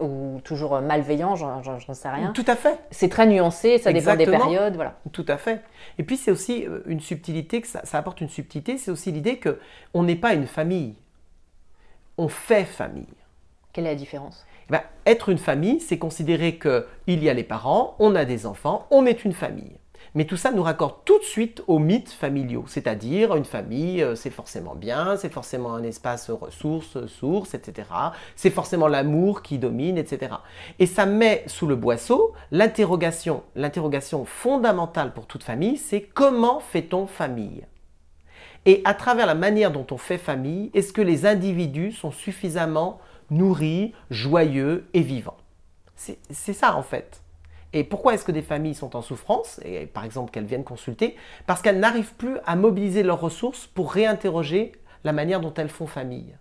[0.00, 1.62] ou toujours euh, malveillant, j'en
[1.94, 2.32] sais rien.
[2.32, 2.76] Tout à fait.
[2.90, 4.94] C'est très nuancé, ça dépend des périodes, voilà.
[5.12, 5.62] Tout à fait.
[5.98, 9.36] Et puis c'est aussi une subtilité, que ça, ça apporte une subtilité, c'est aussi l'idée
[9.38, 9.60] que
[9.94, 10.96] on n'est pas une famille,
[12.18, 13.06] on fait famille.
[13.74, 14.46] Quelle est la différence?
[14.68, 18.46] Eh ben, être une famille, c'est considérer qu'il y a les parents, on a des
[18.46, 19.78] enfants, on est une famille.
[20.14, 24.14] Mais tout ça nous raccorde tout de suite aux mythes familiaux, c'est-à-dire une famille, euh,
[24.14, 27.88] c'est forcément bien, c'est forcément un espace ressources, source, etc.
[28.36, 30.34] C'est forcément l'amour qui domine, etc.
[30.78, 37.08] Et ça met sous le boisseau l'interrogation, l'interrogation fondamentale pour toute famille, c'est comment fait-on
[37.08, 37.66] famille?
[38.66, 43.00] Et à travers la manière dont on fait famille, est-ce que les individus sont suffisamment
[43.34, 45.36] nourris, joyeux et vivants
[45.96, 47.20] C'est ça en fait.
[47.72, 51.16] Et pourquoi est-ce que des familles sont en souffrance Et par exemple qu'elles viennent consulter?
[51.46, 55.88] Parce qu'elles n'arrivent plus à mobiliser leurs ressources pour réinterroger la manière dont elles font
[55.88, 56.36] famille.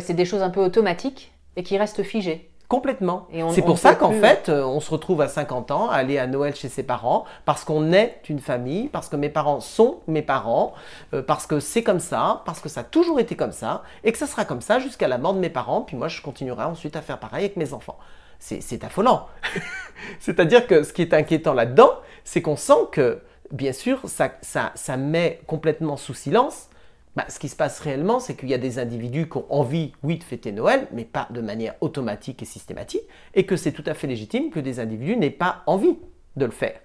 [0.00, 2.50] C'est des choses un peu automatiques et qui restent figées.
[2.68, 3.28] Complètement.
[3.50, 6.26] C'est pour ça qu'en fait, euh, on se retrouve à 50 ans à aller à
[6.26, 10.22] Noël chez ses parents, parce qu'on est une famille, parce que mes parents sont mes
[10.22, 10.72] parents,
[11.12, 14.12] euh, parce que c'est comme ça, parce que ça a toujours été comme ça, et
[14.12, 16.64] que ça sera comme ça jusqu'à la mort de mes parents, puis moi je continuerai
[16.64, 17.98] ensuite à faire pareil avec mes enfants.
[18.38, 19.28] C'est c'est affolant.
[20.18, 21.90] C'est-à-dire que ce qui est inquiétant là-dedans,
[22.24, 23.20] c'est qu'on sent que,
[23.52, 26.68] bien sûr, ça, ça, ça met complètement sous silence
[27.16, 29.92] bah, ce qui se passe réellement, c'est qu'il y a des individus qui ont envie,
[30.02, 33.02] oui, de fêter Noël, mais pas de manière automatique et systématique,
[33.34, 35.96] et que c'est tout à fait légitime que des individus n'aient pas envie
[36.36, 36.78] de le faire.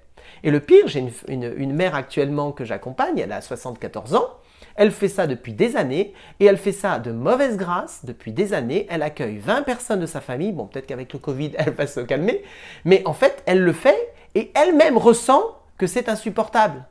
[0.44, 4.28] Et le pire, j'ai une, une- une mère actuellement que j'accompagne, elle a 74 ans,
[4.76, 8.54] elle fait ça depuis des années, et elle fait ça de mauvaise grâce depuis des
[8.54, 11.88] années, elle accueille 20 personnes de sa famille, bon peut-être qu'avec le Covid elle va
[11.88, 12.44] se calmer,
[12.86, 15.42] mais en fait elle le fait, et elle-même ressent
[15.80, 16.86] que c'est insupportable.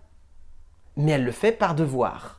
[0.96, 2.37] Mais elle le fait par devoir.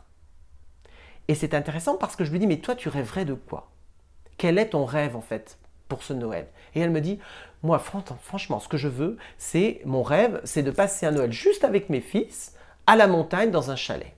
[1.29, 3.69] Et c'est intéressant parce que je lui dis, mais toi, tu rêverais de quoi?
[4.37, 6.47] Quel est ton rêve, en fait, pour ce Noël?
[6.73, 7.19] Et elle me dit,
[7.61, 11.31] moi, fran- franchement, ce que je veux, c'est, mon rêve, c'est de passer un Noël
[11.31, 12.55] juste avec mes fils,
[12.87, 14.11] à la montagne, dans un chalet.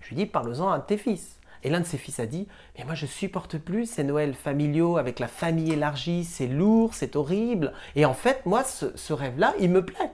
[0.00, 1.38] Je lui dis, parle-en à un de tes fils.
[1.62, 4.96] Et l'un de ses fils a dit, mais moi, je supporte plus ces Noëls familiaux
[4.96, 7.74] avec la famille élargie, c'est lourd, c'est horrible.
[7.96, 10.10] Et en fait, moi, ce, ce rêve-là, il me plaît.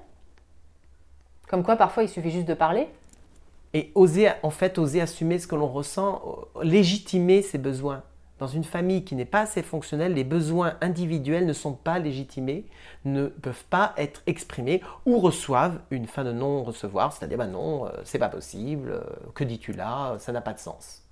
[1.47, 2.89] Comme quoi, parfois, il suffit juste de parler.
[3.75, 6.23] Et oser en fait oser assumer ce que l'on ressent,
[6.57, 8.03] euh, légitimer ses besoins.
[8.39, 12.67] Dans une famille qui n'est pas assez fonctionnelle, les besoins individuels ne sont pas légitimés,
[13.05, 17.91] ne peuvent pas être exprimés ou reçoivent une fin de non-recevoir, c'est-à-dire bah non, euh,
[18.05, 19.01] c'est pas possible, euh,
[19.35, 21.03] que dis-tu là, ça n'a pas de sens.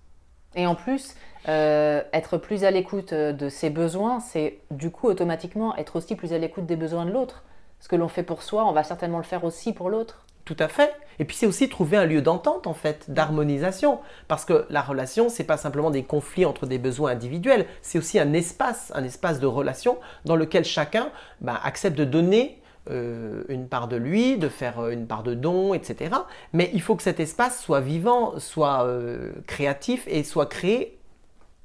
[0.54, 1.14] Et en plus,
[1.44, 6.38] être plus à l'écoute de ses besoins, c'est du coup automatiquement être aussi plus à
[6.38, 7.44] l'écoute des besoins de l'autre.
[7.80, 10.25] Ce que l'on fait pour soi, on va certainement le faire aussi pour l'autre.
[10.46, 10.94] Tout à fait.
[11.18, 15.28] Et puis c'est aussi trouver un lieu d'entente en fait, d'harmonisation, parce que la relation
[15.28, 19.40] c'est pas simplement des conflits entre des besoins individuels, c'est aussi un espace, un espace
[19.40, 24.48] de relation dans lequel chacun bah, accepte de donner euh, une part de lui, de
[24.48, 26.14] faire euh, une part de don, etc.
[26.52, 30.96] Mais il faut que cet espace soit vivant, soit euh, créatif et soit créé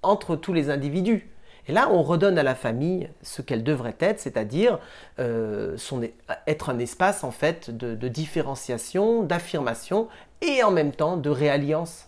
[0.01, 1.29] entre tous les individus.
[1.67, 4.79] Et là, on redonne à la famille ce qu'elle devrait être, c'est-à-dire
[5.19, 5.77] euh,
[6.47, 10.07] être un espace en fait de, différenciation, d'affirmation
[10.41, 12.07] et en même temps de réalliance.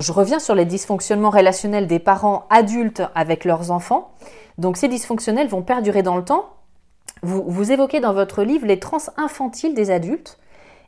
[0.00, 4.14] Je reviens sur les dysfonctionnements relationnels des parents adultes avec leurs enfants.
[4.58, 6.56] Donc ces dysfonctionnels vont perdurer dans le temps.
[7.22, 10.38] Vous, vous évoquez dans votre livre les trans infantiles des adultes.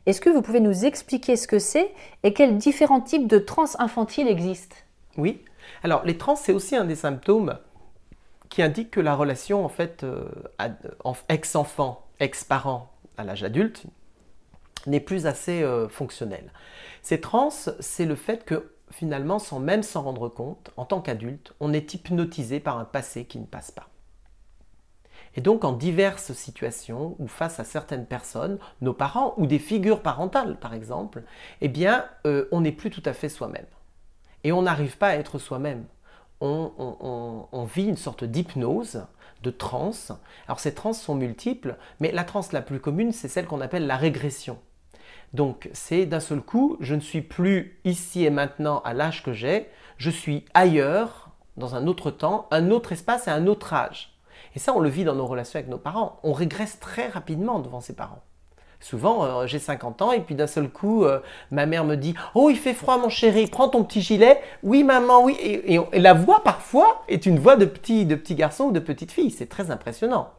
[0.05, 1.91] Est-ce que vous pouvez nous expliquer ce que c'est
[2.23, 4.75] et quels différents types de trans infantiles existent?
[5.17, 5.43] Oui.
[5.83, 7.57] Alors, les trans, c'est aussi un des symptômes
[8.49, 10.25] qui indique que la relation, en fait, euh,
[11.29, 13.83] ex-enfant, ex-parent à l'âge adulte,
[14.85, 16.51] n'est plus assez euh, fonctionnelle.
[17.01, 21.53] Ces trans, c'est le fait que finalement, sans même s'en rendre compte, en tant qu'adulte,
[21.59, 23.89] on est hypnotisé par un passé qui ne passe pas.
[25.35, 30.01] Et donc, en diverses situations ou face à certaines personnes, nos parents ou des figures
[30.01, 31.23] parentales, par exemple,
[31.61, 33.65] eh bien, euh, on n'est plus tout à fait soi-même.
[34.43, 35.85] Et on n'arrive pas à être soi-même.
[36.41, 39.05] On, vit une sorte d'hypnose,
[39.43, 40.11] de transe.
[40.47, 43.87] Alors ces transes sont multiples, mais la transe la plus commune, c'est celle qu'on appelle
[43.87, 44.59] la régression.
[45.33, 49.31] Donc c'est d'un seul coup, je ne suis plus ici et maintenant à l'âge que
[49.31, 54.13] j'ai, je suis ailleurs, dans un autre temps, un autre espace et un autre âge.
[54.55, 56.19] Et ça, on le vit dans nos relations avec nos parents.
[56.23, 58.23] On régresse très rapidement devant ses parents.
[58.83, 62.15] Souvent, euh, j'ai 50 ans et puis d'un seul coup, euh, ma mère me dit
[62.35, 64.41] Oh, il fait froid, mon chéri, prends ton petit gilet.
[64.61, 65.37] Oui, maman, oui.
[65.41, 69.13] Et, la voix, parfois, est une voix de petit, de petit garçon ou de petite
[69.13, 69.31] fille.
[69.31, 70.31] C'est très impressionnant.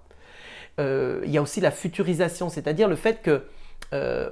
[0.79, 3.43] Euh, il y a aussi la futurisation, c'est-à-dire le fait que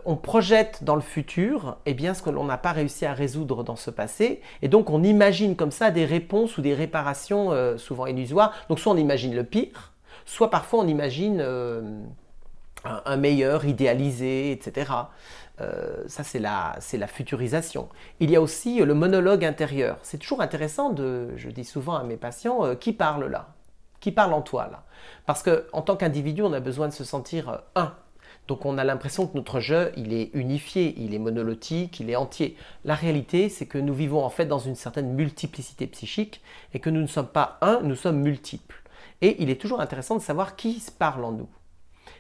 [0.05, 3.63] on projette dans le futur eh bien, ce que l'on n'a pas réussi à résoudre
[3.63, 4.41] dans ce passé.
[4.61, 8.53] Et donc, on imagine comme ça des réponses ou des réparations souvent illusoires.
[8.69, 9.93] Donc, soit on imagine le pire,
[10.25, 11.41] soit parfois on imagine
[12.85, 14.93] un, meilleur, idéalisé, etc.
[15.61, 17.89] Euh, ça, c'est la, c'est la futurisation.
[18.21, 19.99] Il y a aussi le monologue intérieur.
[20.03, 23.49] C'est toujours intéressant de, je dis souvent à mes patients, euh, qui parle là?
[24.01, 24.85] Qui parle en toi là?
[25.27, 27.95] Parce qu'en tant qu'individu, on a besoin de se sentir euh, un.
[28.49, 32.17] Donc on a l'impression que notre jeu, il est unifié, il est monolotique, il est
[32.17, 32.57] entier.
[32.85, 36.43] La réalité, c'est que nous vivons en fait dans une certaine multiplicité psychique
[36.75, 38.83] et que nous ne sommes pas un, nous sommes multiples.
[39.21, 41.49] Et il est toujours intéressant de savoir qui parle en nous.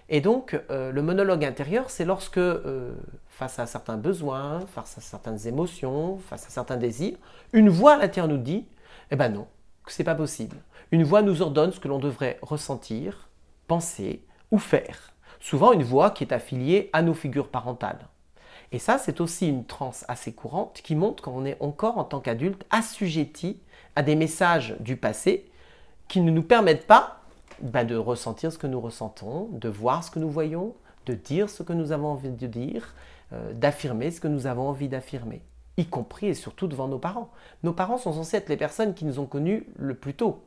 [0.09, 2.93] Et donc, euh, le monologue intérieur, c'est lorsque, euh,
[3.29, 7.17] face à certains besoins, face à certaines émotions, face à certains désirs,
[7.53, 8.67] une voix à l'intérieur nous dit
[9.11, 9.47] Eh ben non,
[9.87, 10.57] c'est pas possible.
[10.91, 13.31] Une voix nous ordonne ce que l'on devrait ressentir,
[13.67, 15.12] penser ou faire.
[15.41, 18.09] Souvent, une voix qui est affiliée à nos figures parentales.
[18.71, 22.21] Et ça, c'est aussi une transe assez courante qui montre qu'on est encore, en tant
[22.21, 23.59] qu'adulte, assujetti
[23.97, 25.51] à des messages du passé
[26.09, 27.22] qui ne nous permettent pas
[27.62, 30.75] bah, de ressentir ce que nous ressentons, de voir ce que nous voyons,
[31.07, 32.94] de dire ce que nous avons envie de dire,
[33.33, 35.42] euh, d'affirmer ce que nous avons envie d'affirmer,
[35.77, 37.31] y compris et surtout devant nos parents.
[37.62, 40.42] Nos parents sont censés être les personnes qui nous ont connus le plus tôt.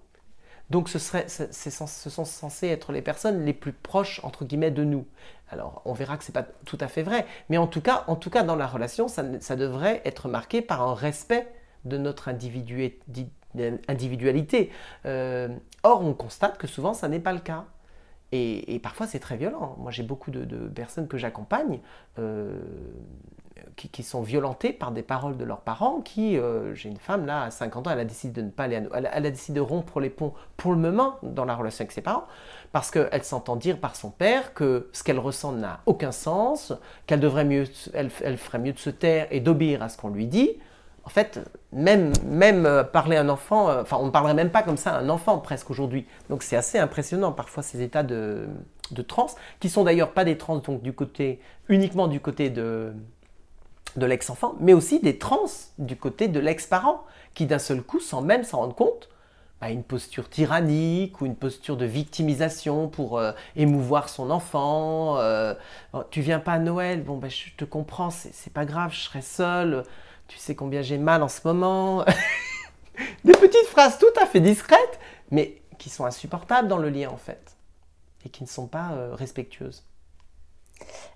[0.70, 4.84] Donc ce, serait, ce sont censés être les personnes les plus proches, entre guillemets, de
[4.84, 5.06] nous.
[5.50, 8.04] Alors on verra que ce n'est pas tout à fait vrai, mais en tout cas,
[8.08, 11.48] en tout cas dans la relation, ça, devrait être marqué par un respect
[11.86, 14.72] de notre individualité.
[15.06, 15.50] Euh,
[15.86, 17.66] or, on constate que souvent, ça n'est pas le cas.
[18.32, 19.76] Et, parfois, c'est très violent.
[19.80, 21.80] Moi, j'ai beaucoup de, personnes que j'accompagne
[22.20, 22.60] euh,
[23.78, 26.02] qui, sont violentées par des paroles de leurs parents.
[26.02, 28.64] Qui, euh, j'ai une femme là, à 50 ans, elle a décidé de ne pas
[28.64, 31.94] aller, elle, a décidé de rompre les ponts pour le moment dans la relation avec
[31.94, 32.26] ses parents,
[32.74, 36.74] parce qu'elle s'entend dire par son père que ce qu'elle ressent n'a aucun sens,
[37.06, 40.10] qu'elle devrait mieux, elle, elle ferait mieux de se taire et d'obéir à ce qu'on
[40.10, 40.58] lui dit
[41.06, 41.40] en fait,
[41.72, 42.14] même,
[42.66, 45.00] euh, parler à un enfant, euh, enfin, on ne parlerait même pas comme ça à
[45.00, 46.06] un enfant presque aujourd'hui.
[46.30, 48.48] Donc c'est assez impressionnant parfois ces états de,
[48.92, 50.82] de transe, qui sont d'ailleurs pas des trans donc
[51.70, 52.94] uniquement du côté de,
[53.96, 55.46] l'ex-enfant, mais aussi des trans
[55.78, 59.10] du côté de l'ex-parent, qui d'un seul coup, sans même s'en rendre compte,
[59.62, 65.18] a une posture tyrannique ou une posture de victimisation pour euh, émouvoir son enfant.
[65.94, 69.02] Oh, tu viens pas à Noël, bon ben je te comprends, c'est pas grave, je
[69.02, 69.84] serai seule
[70.28, 72.04] tu sais combien j'ai mal en ce moment.
[73.26, 75.00] Des petites phrases tout à fait discrètes,
[75.32, 77.56] mais qui sont insupportables dans le lien en fait,
[78.26, 79.84] et qui ne sont pas euh, respectueuses.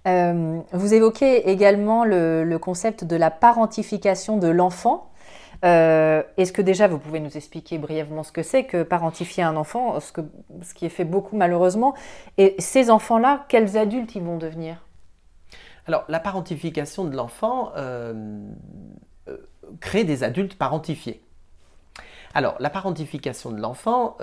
[0.08, 5.12] Euh, vous évoquez également le, concept de la parentification de l'enfant.
[5.66, 9.58] Euh, est-ce que déjà vous pouvez nous expliquer brièvement ce que c'est que parentifier un
[9.58, 10.22] enfant, ce, que,
[10.62, 11.96] ce qui est fait beaucoup malheureusement,
[12.38, 14.78] et ces enfants-là, quels adultes ils vont devenir?
[15.90, 18.14] Alors la parentification de l'enfant euh,
[19.28, 19.38] euh,
[19.80, 21.20] crée des adultes parentifiés.
[22.36, 24.16] Alors la parentification de l'enfant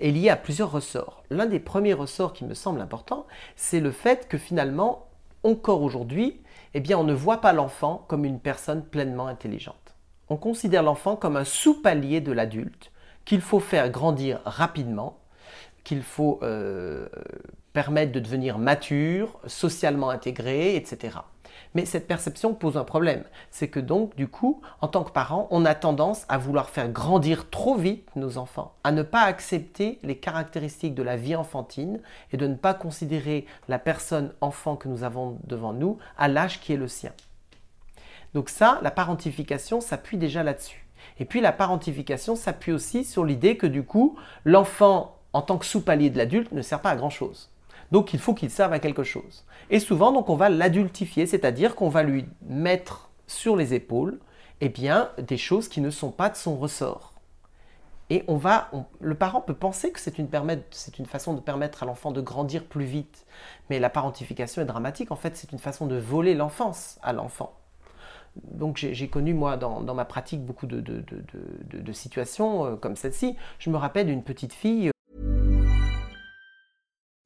[0.00, 1.24] est liée à plusieurs ressorts.
[1.28, 5.08] L'un des premiers ressorts qui me semble important, c'est le fait que finalement,
[5.42, 6.40] encore aujourd'hui,
[6.72, 9.94] eh bien, on ne voit pas l'enfant comme une personne pleinement intelligente.
[10.30, 12.92] On considère l'enfant comme un sous-palier de l'adulte,
[13.26, 15.18] qu'il faut faire grandir rapidement,
[15.84, 17.10] qu'il faut euh,
[17.76, 21.18] permettre de devenir mature, socialement intégré, etc.
[21.74, 23.22] Mais cette perception pose un problème.
[23.50, 26.88] C'est que donc, du coup, en tant que parent, on a tendance à vouloir faire
[26.88, 32.00] grandir trop vite nos enfants, à ne pas accepter les caractéristiques de la vie enfantine
[32.32, 36.62] et de ne pas considérer la personne enfant que nous avons devant nous à l'âge
[36.62, 37.12] qui est le sien.
[38.32, 40.86] Donc ça, la parentification s'appuie déjà là-dessus.
[41.18, 45.66] Et puis la parentification s'appuie aussi sur l'idée que du coup, l'enfant, en tant que
[45.66, 47.50] sous-palier de l'adulte, ne sert pas à grand-chose.
[47.92, 49.44] Donc il faut qu'il serve à quelque chose.
[49.70, 54.20] Et souvent, donc, on va l'adultifier, c'est-à-dire qu'on va lui mettre sur les épaules
[54.60, 57.12] eh bien, des choses qui ne sont pas de son ressort.
[58.08, 58.70] Et on va,
[59.00, 60.28] le parent peut penser que c'est une,
[60.98, 63.26] une, façon de permettre à l'enfant de grandir plus vite.
[63.68, 65.10] Mais la parentification est dramatique.
[65.10, 67.58] En fait, c'est une façon de voler l'enfance à l'enfant.
[68.44, 73.34] Donc j'ai connu, moi, dans, ma pratique, beaucoup de, situations euh, comme celle-ci.
[73.58, 74.90] Je me rappelle d'une petite fille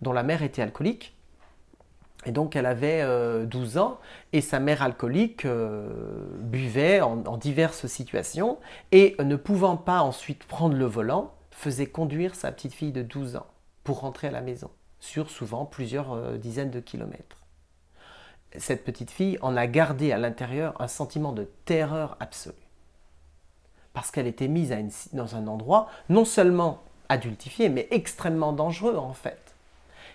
[0.00, 1.14] Dont la mère était alcoolique.
[2.24, 3.98] Et donc elle avait euh, 12 ans
[4.32, 5.88] et sa mère alcoolique euh,
[6.38, 8.58] buvait en, diverses situations
[8.92, 13.36] et ne pouvant pas ensuite prendre le volant, faisait conduire sa petite fille de 12
[13.36, 13.46] ans
[13.82, 14.70] pour rentrer à la maison,
[15.00, 17.38] sur souvent plusieurs euh, dizaines de kilomètres.
[18.56, 22.54] Cette petite fille en a gardé à l'intérieur un sentiment de terreur absolue.
[23.94, 24.74] Parce qu'elle était mise
[25.12, 29.51] dans un endroit non seulement adultifié, mais extrêmement dangereux en fait.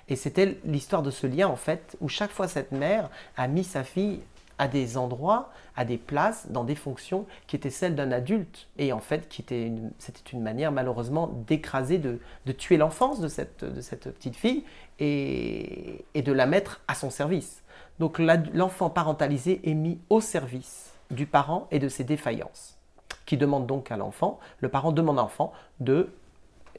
[0.09, 3.63] Et c'était l'histoire de ce lien en fait, où chaque fois cette mère a mis
[3.63, 4.21] sa fille
[4.57, 8.67] à des endroits, à des places, dans des fonctions qui étaient celles d'un adulte.
[8.77, 9.91] Et en fait, c'était une,
[10.33, 12.19] une manière malheureusement d'écraser, de,
[12.53, 14.63] tuer l'enfance de cette, de cette petite fille
[14.99, 17.61] et, et de la mettre à son service.
[17.99, 22.77] Donc l'enfant parentalisé est mis au service du parent et de ses défaillances,
[23.25, 26.09] qui demande donc à l'enfant, le parent demande à l'enfant de,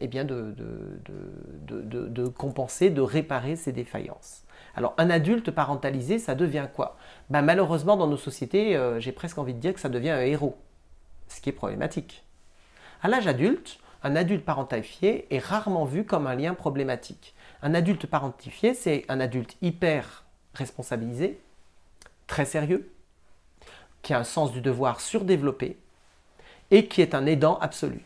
[0.00, 0.54] eh bien de,
[2.28, 4.44] compenser, de réparer ses défaillances.
[4.74, 6.96] Alors un adulte parentalisé, ça devient quoi?
[7.30, 10.20] Ben, Malheureusement, dans nos sociétés, euh, j'ai presque envie de dire que ça devient un
[10.20, 10.56] héros,
[11.28, 12.24] ce qui est problématique.
[13.02, 17.34] À l'âge adulte, un adulte parentifié est rarement vu comme un lien problématique.
[17.62, 21.40] Un adulte parentifié, c'est un adulte hyper responsabilisé,
[22.26, 22.92] très sérieux,
[24.02, 25.76] qui a un sens du devoir surdéveloppé
[26.70, 28.04] et qui est un aidant absolu.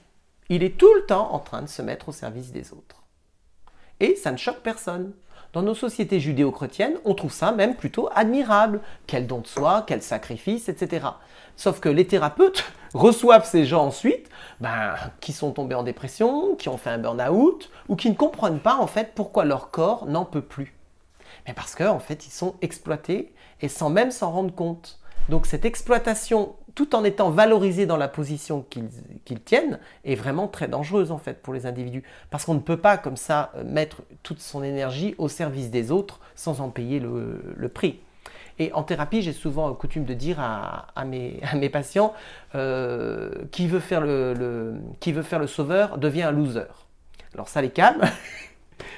[0.54, 3.04] Il est tout le temps en train de se mettre au service des autres.
[4.00, 5.14] Et ça ne choque personne.
[5.54, 8.82] Dans nos sociétés judéo-chrétiennes, on trouve ça même plutôt admirable.
[9.06, 11.06] Quel don de soi, quel sacrifice, etc.
[11.56, 14.28] Sauf que les thérapeutes reçoivent ces gens ensuite,
[14.60, 18.60] ben, qui sont tombés en dépression, qui ont fait un burn-out, ou qui ne comprennent
[18.60, 20.74] pas en fait pourquoi leur corps n'en peut plus.
[21.46, 23.32] Mais parce qu'en en fait, ils sont exploités
[23.62, 24.98] et sans même s'en rendre compte.
[25.30, 28.64] Donc cette exploitation, tout en étant valorisée dans la position
[29.24, 32.02] qu'ils tiennent, est vraiment très dangereuse en fait pour les individus.
[32.30, 35.90] Parce qu'on ne peut pas comme ça euh, mettre toute son énergie au service des
[35.90, 38.00] autres sans en payer le, prix.
[38.58, 42.12] Et en thérapie, j'ai souvent coutume de dire à, mes, patients,
[42.54, 46.68] euh, qui, veut faire le, qui veut faire le sauveur devient un loser.
[47.34, 48.02] Alors ça les calme,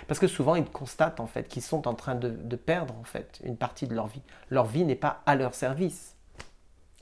[0.07, 3.05] Parce que souvent, ils constatent en fait qu'ils sont en train de, de, perdre en
[3.05, 4.23] fait une partie de leur vie.
[4.51, 6.14] Leur vie n'est pas à leur service.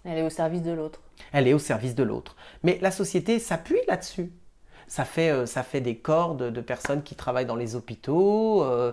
[0.04, 1.00] Elle est au service de l'autre.
[1.32, 2.36] Elle est au service de l'autre.
[2.62, 4.32] Mais la société s'appuie là-dessus
[4.92, 8.92] ça fait, euh, ça fait des corps de, personnes qui travaillent dans les hôpitaux, euh,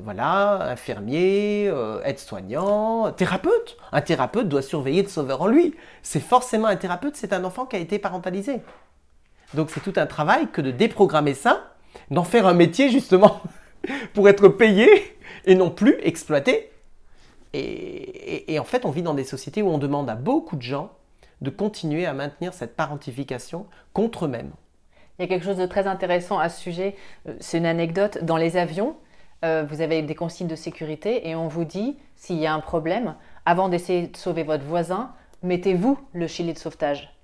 [0.00, 3.76] voilà, infirmiers, euh, aides-soignants, thérapeutes.
[3.90, 5.74] Un thérapeute doit surveiller le sauveur en lui.
[6.02, 8.60] C'est forcément un thérapeute, c'est un enfant qui a été parentalisé.
[9.54, 11.74] Donc c'est tout un travail que de déprogrammer ça,
[12.12, 13.40] d'en faire un métier justement
[14.14, 14.88] pour être payé
[15.44, 16.71] et non plus exploité.
[17.54, 20.90] Et en fait, on vit dans des sociétés où on demande à beaucoup de gens
[21.42, 24.52] de continuer à maintenir cette parentification contre eux-mêmes.
[25.18, 26.96] Il y a quelque chose de très intéressant à ce sujet.
[27.28, 28.18] Euh, c'est une anecdote.
[28.22, 28.96] Dans les avions,
[29.44, 32.60] euh, vous avez des consignes de sécurité et on vous dit, s'il y a un
[32.60, 37.14] problème, avant d'essayer de sauver votre voisin, mettez-vous le gilet de sauvetage.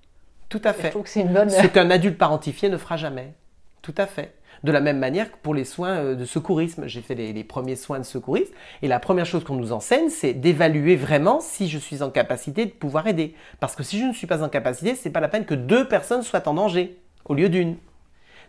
[0.48, 0.88] Tout à fait.
[0.88, 1.50] je trouve que c'est une bonne...
[1.50, 3.34] Ce qu'un adulte parentifié ne fera jamais.
[3.82, 4.34] Tout à fait.
[4.64, 7.76] De la même manière que pour les soins euh, de secourisme, j'ai fait les, premiers
[7.76, 8.52] soins de secourisme,
[8.82, 12.66] et la première chose qu'on nous enseigne, c'est d'évaluer vraiment si je suis en capacité
[12.66, 13.34] de pouvoir aider.
[13.60, 15.86] Parce que si je ne suis pas en capacité, c'est pas la peine que deux
[15.86, 17.76] personnes soient en danger au lieu d'une.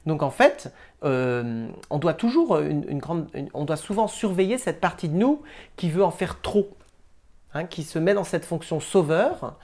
[0.06, 5.16] Donc en fait, euh, on doit toujours grande, on doit souvent surveiller cette partie de
[5.16, 5.42] nous
[5.76, 6.70] qui veut en faire trop,
[7.54, 9.58] hein, qui se met dans cette fonction sauveur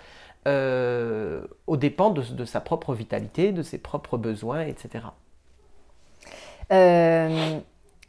[0.47, 5.05] euh, aux dépens de, sa propre vitalité, de ses propres besoins, etc.
[6.71, 7.59] Euh,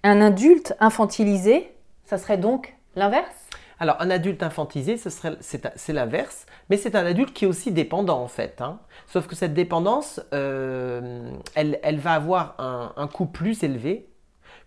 [0.03, 1.73] un adulte infantilisé,
[2.05, 3.35] ça serait donc l'inverse?
[3.79, 8.29] Alors, un adulte infantisé, c'est l'inverse, mais c'est un adulte qui est aussi dépendant en
[8.29, 8.63] fait.
[8.63, 8.79] Hein.
[9.07, 14.09] Sauf que cette dépendance, euh, elle, va avoir un, coût plus élevé,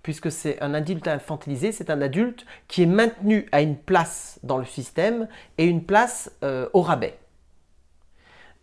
[0.03, 4.59] puisque c'est un adulte infantilisé, c'est un adulte qui est maintenu à une place dans
[4.59, 5.27] le système
[5.57, 7.17] et une place euh, au rabais.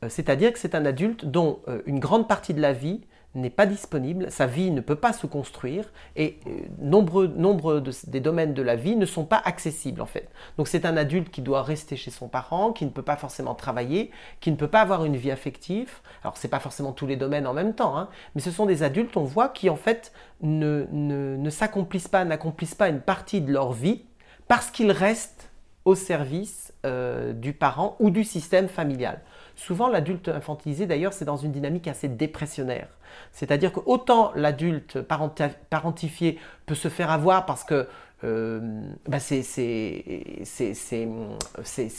[0.08, 3.00] C'est-à-dire que c'est un adulte dont une grande partie de la vie
[3.36, 8.20] n'est pas disponible, sa vie ne peut pas se construire et euh, nombreux, nombreux des
[8.20, 10.28] domaines de la vie ne sont pas accessibles en fait.
[10.58, 13.54] Donc c'est un adulte qui doit rester chez son parent, qui ne peut pas forcément
[13.54, 14.10] travailler,
[14.40, 15.90] qui ne peut pas avoir une vie affective.
[16.22, 18.82] Alors c'est pas forcément tous les domaines en même temps, hein, mais ce sont des
[18.82, 23.52] adultes, on voit, qui en fait ne, ne, s'accomplissent pas, n'accomplissent pas une partie de
[23.52, 24.04] leur vie
[24.48, 25.50] parce qu'ils restent
[25.84, 29.20] au service euh, du parent ou du système familial.
[29.54, 32.88] Souvent, l'adulte infantilisé, d'ailleurs, c'est dans une dynamique assez dépressionnaire.
[33.32, 37.86] C'est-à-dire que autant l'adulte parentifié peut se faire avoir parce que
[38.24, 38.60] euh,
[39.06, 39.36] bah, c'est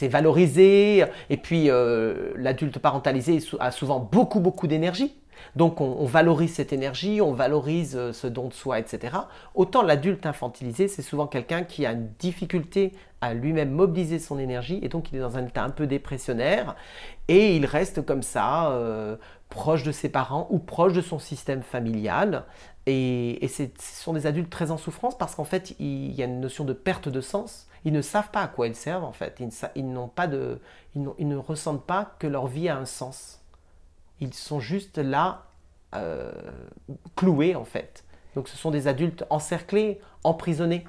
[0.09, 5.15] valorisé, et puis euh, l'adulte parentalisé a souvent beaucoup, beaucoup d'énergie.
[5.55, 9.15] Donc on, valorise cette énergie, on valorise euh, ce don de soi, etc.
[9.53, 14.79] Autant l'adulte infantilisé, c'est souvent quelqu'un qui a une difficulté à lui-même mobiliser son énergie
[14.81, 16.75] et donc il est dans un état un peu dépressionnaire
[17.27, 18.75] et il reste comme ça,
[19.49, 22.45] proche de ses parents ou proche de son système familial.
[22.85, 26.39] Et, ce sont des adultes très en souffrance parce qu'en fait il y a une
[26.39, 27.67] notion de perte de sens.
[27.85, 29.41] Ils ne savent pas à quoi ils servent en fait.
[29.75, 30.59] Ils, n'ont pas de,
[30.95, 33.41] ils ne ressentent pas que leur vie a un sens.
[34.19, 35.45] Ils sont juste là,
[35.95, 36.31] euh,
[37.15, 38.03] cloués en fait.
[38.35, 40.85] Donc ce sont des adultes encerclés, emprisonnés.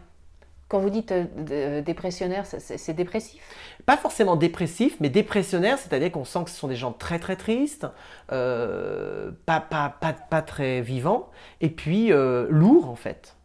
[0.68, 3.42] Quand vous dites euh, dépressionnaire, c'est dépressif?
[3.86, 7.36] Pas forcément dépressif, mais dépressionnaire, c'est-à-dire qu'on sent que ce sont des gens très très
[7.36, 7.86] tristes,
[8.32, 11.30] euh, pas, pas, pas, pas, très vivants,
[11.62, 12.10] et puis
[12.50, 13.36] lourds en fait,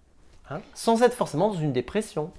[0.49, 2.31] hein, sans être forcément dans une dépression.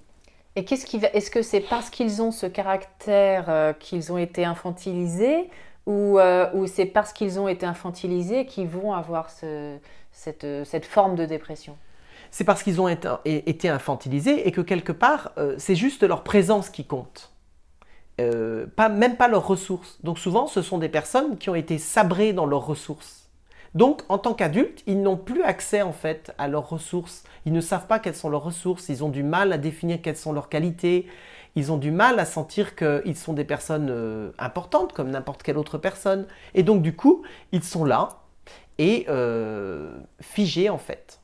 [0.57, 4.45] Et qu'est-ce qui va Est-ce que c'est parce qu'ils ont ce caractère qu'ils ont été
[4.45, 5.49] infantilisés
[5.87, 11.76] euh, ou, c'est parce qu'ils ont été infantilisés qu'ils vont avoir cette, forme de dépression?
[12.35, 16.68] C'est parce qu'ils ont été, infantilisés et que quelque part, euh, c'est juste leur présence
[16.68, 17.32] qui compte.
[18.20, 20.01] Euh, pas, même pas leurs ressources.
[20.03, 23.30] Donc souvent, ce sont des personnes qui ont été sabrées dans leurs ressources.
[23.76, 27.22] Donc, en tant qu'adultes, ils n'ont plus accès en fait à leurs ressources.
[27.47, 28.89] Ils ne savent pas quelles sont leurs ressources.
[28.89, 31.07] Ils ont du mal à définir quelles sont leurs qualités
[31.55, 35.57] ils ont du mal à sentir qu'ils sont des personnes euh, importantes comme n'importe quelle
[35.57, 36.26] autre personne.
[36.55, 37.22] Et donc du coup,
[37.53, 38.22] ils sont là
[38.78, 39.07] et
[40.20, 41.20] figés en fait.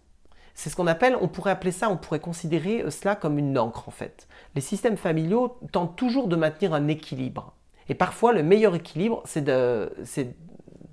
[0.61, 3.59] C'est ce qu'on appelle, on pourrait appeler ça, on pourrait considérer euh, cela comme une
[3.59, 4.29] encre en fait.
[4.55, 7.55] Les systèmes familiaux tentent toujours de maintenir un équilibre.
[7.89, 9.91] Et parfois, le meilleur équilibre, c'est de,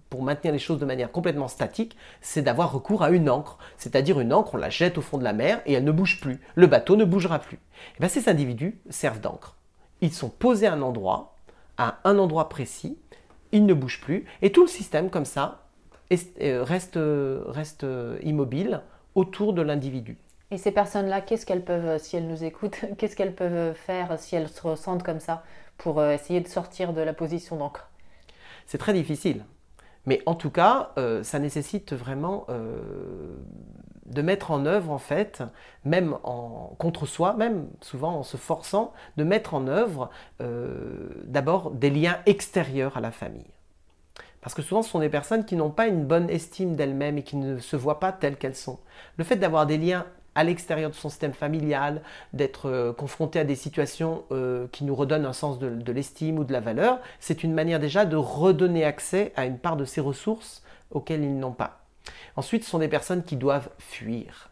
[0.09, 3.57] pour maintenir les choses de manière complètement statique, c'est d'avoir recours à une encre.
[3.77, 6.21] C'est-à-dire une encre, on la jette au fond de la mer et elle ne bouge
[6.21, 6.39] plus.
[6.55, 7.59] Le bateau ne bougera plus.
[7.97, 9.57] Eh bien, ces individus servent d'encre.
[9.99, 11.35] Ils sont posés à un endroit,
[11.75, 12.97] à un endroit précis,
[13.51, 15.65] ils ne bougent plus, et tout le système, comme ça,
[16.41, 16.97] euh, reste,
[17.47, 17.85] reste
[18.23, 18.81] immobile
[19.17, 20.17] autour de l'individu.
[20.51, 24.35] Et ces personnes-là, qu'est-ce qu'elles peuvent, si elles nous écoutent, qu'est-ce qu'elles peuvent faire si
[24.35, 25.43] elles se ressentent comme ça
[25.77, 27.89] pour euh, essayer de sortir de la position d'encre?
[28.65, 29.43] C'est très difficile.
[30.07, 33.35] Mais en tout cas, euh, ça nécessite vraiment euh,
[34.05, 35.43] de mettre en œuvre en fait,
[35.83, 40.09] même en, contre soi, même souvent en se forçant, de mettre en œuvre
[40.41, 43.51] euh, d'abord des liens extérieurs à la famille.
[44.41, 47.23] Parce que souvent ce sont des personnes qui n'ont pas une bonne estime d'elles-mêmes et
[47.23, 48.79] qui ne se voient pas telles qu'elles sont.
[49.17, 53.43] Le fait d'avoir des liens à l'extérieur de son système familial, d'être euh, confronté à
[53.43, 56.99] des situations euh, qui nous redonnent un sens de, de l'estime ou de la valeur,
[57.19, 60.61] c'est une manière déjà de redonner accès à une part de ces ressources
[60.91, 61.81] auxquelles ils n'ont pas.
[62.35, 64.51] Ensuite, ce sont des personnes qui doivent fuir.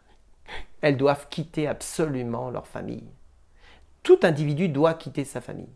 [0.80, 3.04] Elles doivent quitter absolument leur famille.
[4.02, 5.68] Tout individu doit quitter sa famille.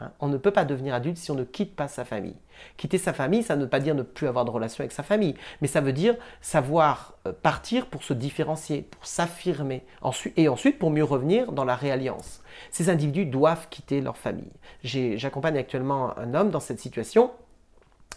[0.00, 0.10] Hein.
[0.20, 2.36] On ne peut pas devenir adulte si on ne quitte pas sa famille.
[2.76, 5.02] Quitter sa famille, ça ne veut pas dire ne plus avoir de relation avec sa
[5.02, 9.84] famille, mais ça veut dire savoir euh, partir pour se différencier, pour s'affirmer,
[10.36, 12.42] et ensuite pour mieux revenir dans la réalliance.
[12.70, 14.52] Ces individus doivent quitter leur famille.
[14.82, 17.30] J'accompagne actuellement un homme dans cette situation,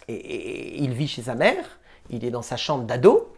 [0.08, 1.78] et il vit chez sa mère,
[2.10, 3.29] il est dans sa chambre d'ado,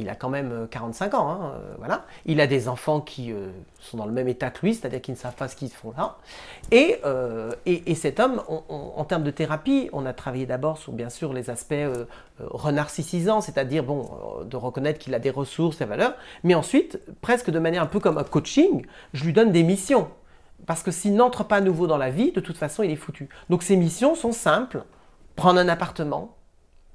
[0.00, 2.04] il a quand même 45 euh, ans, hein, euh, voilà.
[2.24, 3.48] Il a des enfants qui euh,
[3.78, 5.92] sont dans le même état que lui, c'est-à-dire qu'ils ne savent pas ce qu'ils font
[5.96, 6.16] là.
[6.72, 7.00] Et,
[7.66, 11.50] et, cet homme, en termes de thérapie, on a travaillé d'abord sur bien sûr les
[11.50, 11.74] aspects
[12.38, 14.08] renarcissisants, c'est-à-dire bon,
[14.44, 18.00] de reconnaître qu'il a des ressources, des valeurs, mais ensuite, presque de manière un peu
[18.00, 20.08] comme un coaching, je lui donne des missions.
[20.66, 22.96] Parce que s'il n'entre pas à nouveau dans la vie, de toute façon, il est
[22.96, 23.28] foutu.
[23.48, 24.84] Donc ces missions sont simples.
[25.36, 26.36] Prendre un appartement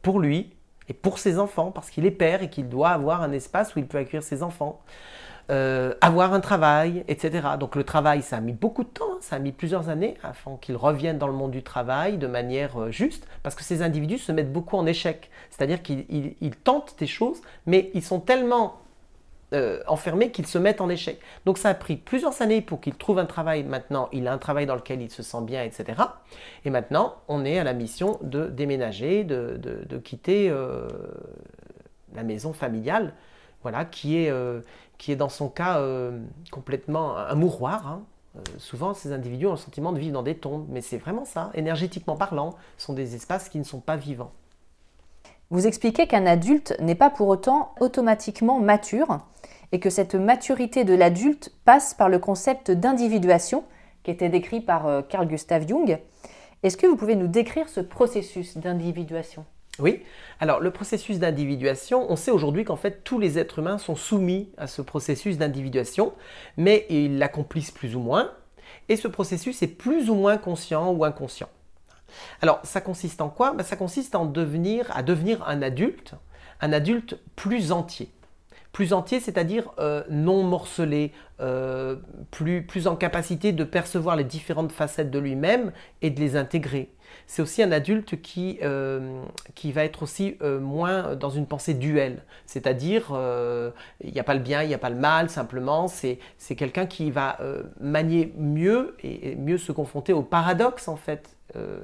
[0.01, 0.55] pour lui,
[0.89, 3.79] et pour ses enfants, parce qu'il est père et qu'il doit avoir un espace où
[3.79, 4.81] il peut accueillir ses enfants.
[5.51, 7.49] Euh, avoir un travail, etc.
[7.59, 9.17] Donc le travail, ça a mis beaucoup de temps, hein.
[9.21, 12.81] ça a mis plusieurs années afin qu'il revienne dans le monde du travail de manière
[12.81, 15.29] euh, juste, parce que ces individus se mettent beaucoup en échec.
[15.51, 18.79] C'est-à-dire qu'ils tentent des choses, mais ils sont tellement
[19.56, 21.20] euh, enfermés qu'ils se mettent en échec.
[21.45, 23.64] Donc ça a pris plusieurs années pour qu'il trouve un travail.
[23.64, 26.01] Maintenant, il a un travail dans lequel il se sent bien, etc.
[26.66, 30.88] Et maintenant, on est à la mission de déménager, de, quitter euh,
[32.14, 33.14] la maison familiale,
[33.62, 34.62] voilà, qui est, euh,
[34.97, 35.82] qui est dans son cas
[36.51, 37.88] complètement un mouroir.
[37.88, 38.03] Hein.
[38.58, 41.51] souvent, ces individus ont le sentiment de vivre dans des tombes, mais c'est vraiment ça.
[41.53, 44.32] Énergétiquement parlant, ce sont des espaces qui ne sont pas vivants.
[45.51, 49.20] Vous expliquez qu'un adulte n'est pas pour autant automatiquement mature
[49.72, 53.63] et que cette maturité de l'adulte passe par le concept d'individuation
[54.03, 55.99] qui était décrit par euh, Carl Gustav Jung.
[56.63, 59.45] Est-ce que vous pouvez nous décrire ce processus d'individuation?
[59.78, 60.03] Oui,
[60.39, 64.49] alors le processus d'individuation, on sait aujourd'hui qu'en fait tous les êtres humains sont soumis
[64.57, 66.13] à ce processus d'individuation,
[66.55, 68.32] mais ils l'accomplissent plus ou moins,
[68.88, 71.49] et ce processus est plus ou moins conscient ou inconscient.
[72.41, 73.53] Alors, ça consiste en quoi?
[73.53, 76.13] Ben, Ça consiste en devenir, à devenir un adulte,
[76.61, 78.09] un adulte plus entier.
[78.76, 81.95] Plus entier, c'est-à-dire euh, non morcelé, euh,
[82.30, 85.71] plus, plus en capacité de percevoir les différentes facettes de lui-même
[86.01, 86.89] et de les intégrer.
[87.26, 89.23] C'est aussi un adulte qui, euh,
[89.55, 93.17] qui va être aussi moins dans une pensée duelle, c'est-à-dire
[94.03, 96.19] il n'y a pas le bien, il n'y a pas le mal, simplement c'est
[96.57, 97.38] quelqu'un qui va
[97.80, 101.80] manier mieux et mieux se confronter au paradoxe en fait euh,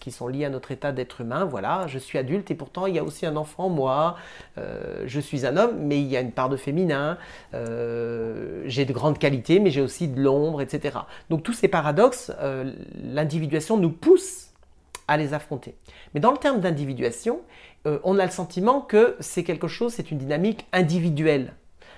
[0.00, 1.44] qui sont liés à notre état d'être humain.
[1.44, 4.16] Voilà, je suis adulte et pourtant il y a aussi un enfant, moi.
[4.58, 7.18] Euh, je suis un homme, mais il y a une part de féminin.
[7.54, 10.98] Euh, j'ai de grandes qualités, mais j'ai aussi de l'ombre, etc.
[11.30, 12.32] Donc tous ces paradoxes,
[13.02, 14.48] l'individuation nous pousse
[15.08, 15.74] à les affronter.
[16.14, 17.40] Mais dans le terme d'individuation,
[17.86, 21.54] on a le sentiment que c'est quelque chose, c'est une dynamique individuelle.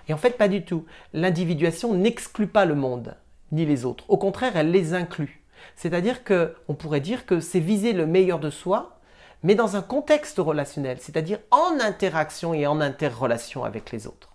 [0.09, 0.85] Et en fait, pas du tout.
[1.13, 3.17] L'individuation n'exclut pas le monde,
[3.53, 4.05] ni les autres.
[4.09, 5.39] Au contraire, elle les inclut.
[5.77, 8.99] C'est-à-dire qu'on pourrait dire que c'est viser le meilleur de soi,
[9.43, 14.31] mais dans un contexte relationnel, c'est-à-dire en interaction et en interrelation avec les autres.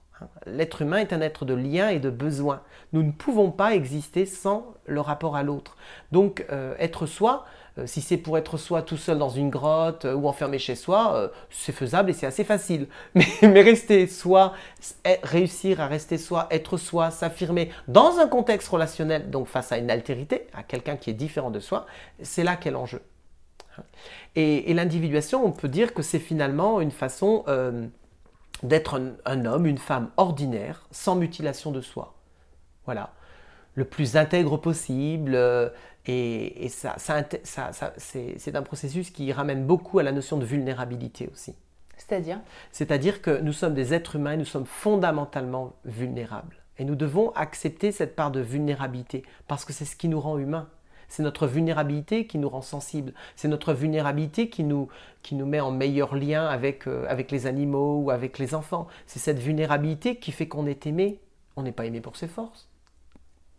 [0.46, 2.62] L'être humain est un être de lien et de besoin.
[2.94, 5.76] Nous ne pouvons pas exister sans le rapport à l'autre.
[6.12, 7.46] Donc euh, être soi,
[7.78, 10.76] euh, si c'est pour être soi tout seul dans une grotte euh, ou enfermé chez
[10.76, 12.88] soi, euh, c'est faisable et c'est assez facile.
[13.16, 14.54] Mais, rester soi,
[15.24, 19.92] réussir à rester soi, être soi, s'affirmer dans un contexte relationnel, donc face à une
[19.92, 21.86] altérité, à quelqu'un qui est différent de soi,
[22.22, 23.02] c'est là qu'est l'enjeu.
[24.38, 27.44] Et, l'individuation, on peut dire que c'est finalement une façon
[28.64, 32.16] d'être un, homme, une femme ordinaire, sans mutilation de soi.
[32.86, 33.12] Voilà.
[33.74, 35.38] Le plus intègre possible,
[36.08, 41.56] et, ça, c'est un processus qui ramène beaucoup à la notion de vulnérabilité aussi.
[41.98, 42.40] C'est-à-dire?
[42.72, 46.58] C'est-à-dire que nous sommes des êtres humains et nous sommes fondamentalement vulnérables.
[46.78, 50.38] Et nous devons accepter cette part de vulnérabilité parce que c'est ce qui nous rend
[50.38, 50.70] humains.
[51.08, 53.14] C'est notre vulnérabilité qui nous rend sensibles.
[53.36, 54.90] C'est notre vulnérabilité qui nous,
[55.22, 58.88] qui nous met en meilleur lien avec, euh, avec les animaux ou avec les enfants.
[59.08, 61.22] C'est cette vulnérabilité qui fait qu'on est aimé.
[61.56, 62.70] On n'est pas aimé pour ses forces.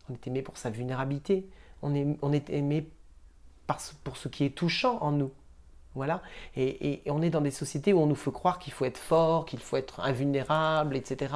[0.09, 1.49] On est aimé pour sa vulnérabilité
[1.81, 1.93] on
[2.33, 2.89] est, aimé
[4.03, 5.31] pour ce qui est touchant en nous.
[5.95, 6.21] Voilà.
[6.55, 9.45] Et, on est dans des sociétés où on nous fait croire qu'il faut être fort,
[9.45, 11.33] qu'il faut être invulnérable, etc.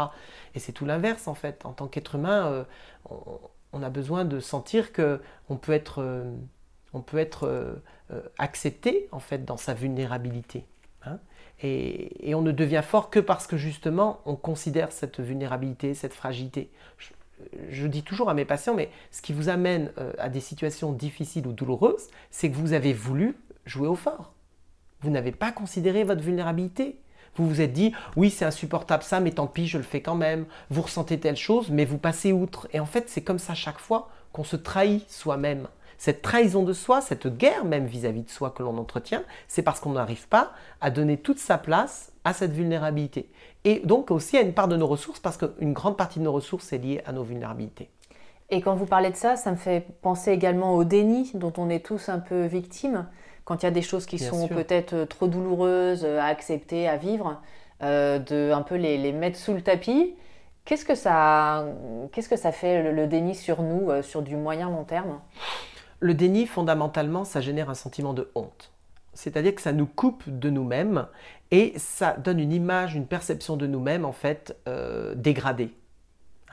[0.54, 1.66] Et c'est tout l'inverse en fait.
[1.66, 2.64] En tant qu'être humain, euh,
[3.74, 5.20] on, a besoin de sentir que
[5.50, 6.32] on peut être, euh,
[6.94, 7.74] on peut être euh,
[8.38, 10.66] accepté en fait dans sa vulnérabilité.
[11.04, 11.18] Hein.
[11.64, 16.70] et, on ne devient fort que parce que justement on considère cette vulnérabilité, cette fragilité.
[17.00, 17.10] Je,
[17.70, 21.48] je dis toujours à mes patients, mais ce qui vous amène à des situations difficiles
[21.48, 23.36] ou douloureuses, c'est que vous avez voulu
[23.66, 24.34] jouer au fort.
[25.02, 27.00] Vous n'avez pas considéré votre vulnérabilité.
[27.36, 30.16] Vous vous êtes dit, oui, c'est insupportable ça, mais tant pis, je le fais quand
[30.16, 30.46] même.
[30.70, 32.68] Vous ressentez telle chose, mais vous passez outre.
[32.74, 35.68] Et en fait, c'est comme ça chaque fois qu'on se trahit soi-même.
[35.98, 39.80] Cette trahison de soi, cette guerre même vis-à-vis de soi que l'on entretient, c'est parce
[39.80, 43.30] qu'on n'arrive pas à donner toute sa place à cette vulnérabilité.
[43.64, 46.32] Et donc aussi à une part de nos ressources, parce qu'une grande partie de nos
[46.32, 47.90] ressources est liée à nos vulnérabilités.
[48.50, 51.70] Et quand vous parlez de ça, ça me fait penser également au déni dont on
[51.70, 53.08] est tous un peu victimes
[53.46, 56.98] quand il y a des choses qui sont peut-être euh, trop douloureuses à accepter, à
[56.98, 57.42] vivre,
[57.82, 60.16] euh, de un peu les, mettre sous le tapis.
[60.66, 61.66] Qu'est-ce que ça,
[62.12, 65.20] qu'est-ce que ça fait le, déni sur nous, euh, sur du moyen long terme?
[66.00, 68.72] Le déni, fondamentalement, ça génère un sentiment de honte.
[69.14, 71.08] C'est-à-dire que ça nous coupe de nous-mêmes
[71.52, 74.58] et ça donne une image, une perception de nous-mêmes en fait
[75.16, 75.74] dégradée.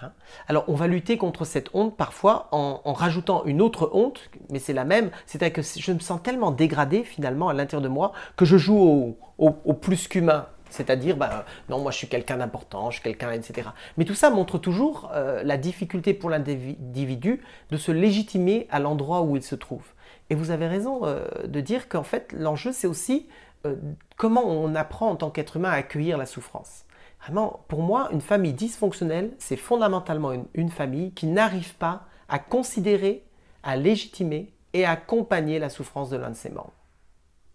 [0.03, 0.12] Hein.
[0.46, 4.72] Alors on va lutter contre cette honte parfois en, rajoutant une autre honte, mais c'est
[4.72, 8.44] la même, c'est-à-dire que je me sens tellement dégradé finalement à l'intérieur de moi que
[8.44, 10.46] je joue au, plus qu'humain.
[10.70, 13.70] C'est-à-dire, bah, non, moi je suis quelqu'un d'important, je suis quelqu'un, etc.
[13.96, 19.22] Mais tout ça montre toujours euh, la difficulté pour l'individu de se légitimer à l'endroit
[19.22, 19.84] où il se trouve.
[20.28, 23.28] Et vous avez raison euh, de dire qu'en fait, l'enjeu, c'est aussi
[23.66, 23.76] euh,
[24.16, 26.84] comment on apprend en tant qu'être humain à accueillir la souffrance.
[27.22, 33.24] Vraiment, pour moi, une famille dysfonctionnelle, c'est fondamentalement une, famille qui n'arrive pas à considérer,
[33.62, 36.72] à légitimer et à accompagner la souffrance de l'un de ses membres.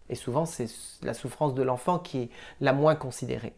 [0.09, 0.67] Et souvent, c'est
[1.01, 2.29] la souffrance de l'enfant qui est
[2.59, 3.53] la moins considérée.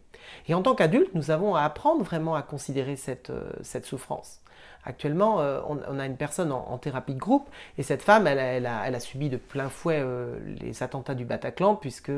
[0.47, 3.51] Et en tant qu'adulte, nous avons à apprendre vraiment à considérer cette, euh,
[3.83, 4.41] souffrance.
[4.85, 8.99] Actuellement, euh, on, a une personne en, thérapie de groupe et cette femme, elle, a,
[8.99, 12.11] subi de plein fouet euh, les attentats du Bataclan puisque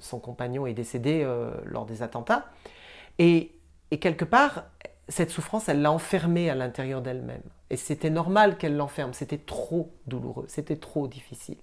[0.00, 1.26] son compagnon est décédé
[1.66, 2.46] lors des attentats.
[3.18, 3.52] Et,
[4.00, 4.64] quelque part,
[5.08, 7.42] cette souffrance, elle l'a enfermée à l'intérieur d'elle-même.
[7.70, 11.58] Et c'était normal qu'elle l'enferme, c'était trop douloureux, c'était trop difficile.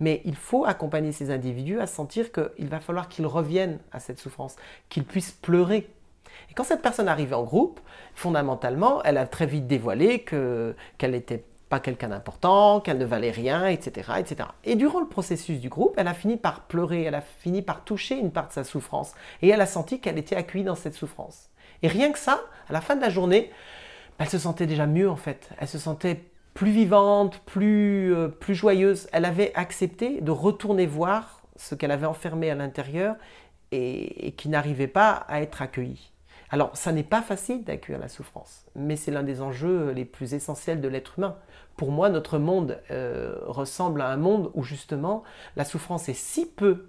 [0.00, 4.18] Mais il faut accompagner ces individus à sentir qu'il va falloir qu'ils reviennent à cette
[4.18, 4.56] souffrance,
[4.88, 5.88] qu'ils puissent pleurer.
[6.50, 7.80] Et quand cette personne arrive en groupe,
[8.14, 13.66] fondamentalement, elle a très vite dévoilé qu'elle n'était pas quelqu'un d'important, qu'elle ne valait rien,
[13.66, 14.48] etc., etc.
[14.64, 17.84] Et durant le processus du groupe, elle a fini par pleurer, elle a fini par
[17.84, 20.94] toucher une part de sa souffrance, et elle a senti qu'elle était accueillie dans cette
[20.94, 21.50] souffrance.
[21.82, 23.50] Et rien que ça, à la fin de la journée,
[24.18, 25.50] elle se sentait déjà mieux en fait.
[25.58, 26.24] Elle se sentait
[26.54, 29.08] plus vivante, plus, euh, plus joyeuse.
[29.12, 33.14] Elle avait accepté de retourner voir ce qu'elle avait enfermé à l'intérieur
[33.70, 36.10] et qui n'arrivait pas à être accueillie.
[36.50, 40.34] Alors, ça n'est pas facile d'accueillir la souffrance, mais c'est l'un des enjeux les plus
[40.34, 41.36] essentiels de l'être humain.
[41.76, 45.22] Pour moi, notre monde euh, ressemble à un monde où justement
[45.56, 46.88] la souffrance est si peu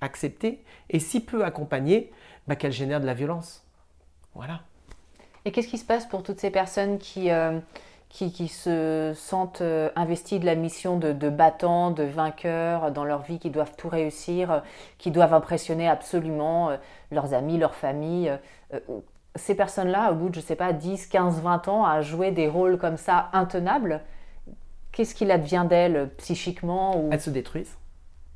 [0.00, 2.12] acceptée et si peu accompagnée
[2.46, 3.64] bah, qu'elle génère de la violence.
[4.34, 4.60] Voilà.
[5.44, 7.58] Et qu'est-ce qui se passe pour toutes ces personnes qui, euh,
[8.10, 13.22] qui, se sentent euh, investies de la mission de, de battants, de vainqueurs dans leur
[13.22, 14.62] vie, qui doivent tout réussir,
[14.98, 16.76] qui doivent impressionner absolument
[17.10, 18.36] leurs amis, leur famille
[18.74, 18.80] euh,
[19.36, 22.48] ces personnes-là, au bout de, je sais pas, 10, 15, 20 ans, à jouer des
[22.48, 24.00] rôles comme ça intenables,
[24.92, 27.76] qu'est-ce qu'il advient d'elles psychiquement Elles se détruisent,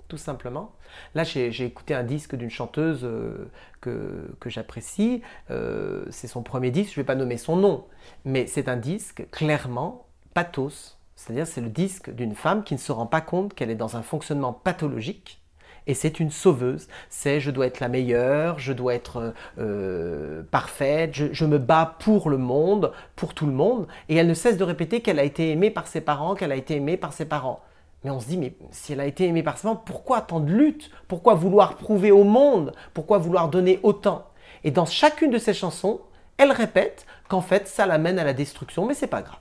[0.08, 0.72] tout simplement.
[1.14, 3.50] Là, j'ai écouté un disque d'une chanteuse euh,
[3.80, 5.22] que, que j'apprécie.
[5.50, 7.86] Euh, c'est son premier disque, je ne vais pas nommer son nom,
[8.24, 10.98] mais c'est un disque clairement pathos.
[11.16, 13.96] C'est-à-dire, c'est le disque d'une femme qui ne se rend pas compte qu'elle est dans
[13.96, 15.40] un fonctionnement pathologique
[15.86, 16.88] et c'est une sauveuse.
[17.08, 22.30] C'est je dois être la meilleure, je dois être euh, parfaite, je, me bats pour
[22.30, 23.86] le monde, pour tout le monde.
[24.08, 26.56] Et elle ne cesse de répéter qu'elle a été aimée par ses parents, qu'elle a
[26.56, 27.60] été aimée par ses parents.
[28.04, 30.40] Mais on se dit, mais si elle a été aimée par ses parents, pourquoi tant
[30.40, 32.72] de lutte Pourquoi vouloir prouver au monde?
[32.92, 34.26] Pourquoi vouloir donner autant?
[34.62, 36.00] Et dans chacune de ces chansons,
[36.36, 39.38] elle répète qu'en fait, ça l'amène à la destruction, mais c'est pas grave.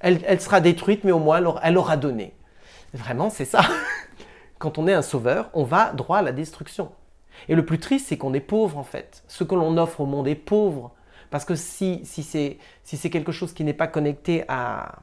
[0.00, 2.34] Elle, sera détruite, mais au moins, elle aura donné.
[2.94, 3.62] Vraiment, c'est ça.
[4.58, 6.92] quand on est un sauveur, on va droit à la destruction.
[7.48, 9.22] Et le plus triste, c'est qu'on est pauvre en fait.
[9.28, 10.92] Ce que l'on offre au monde est pauvre.
[11.30, 14.96] Parce que si, si c'est quelque chose qui n'est pas connecté à,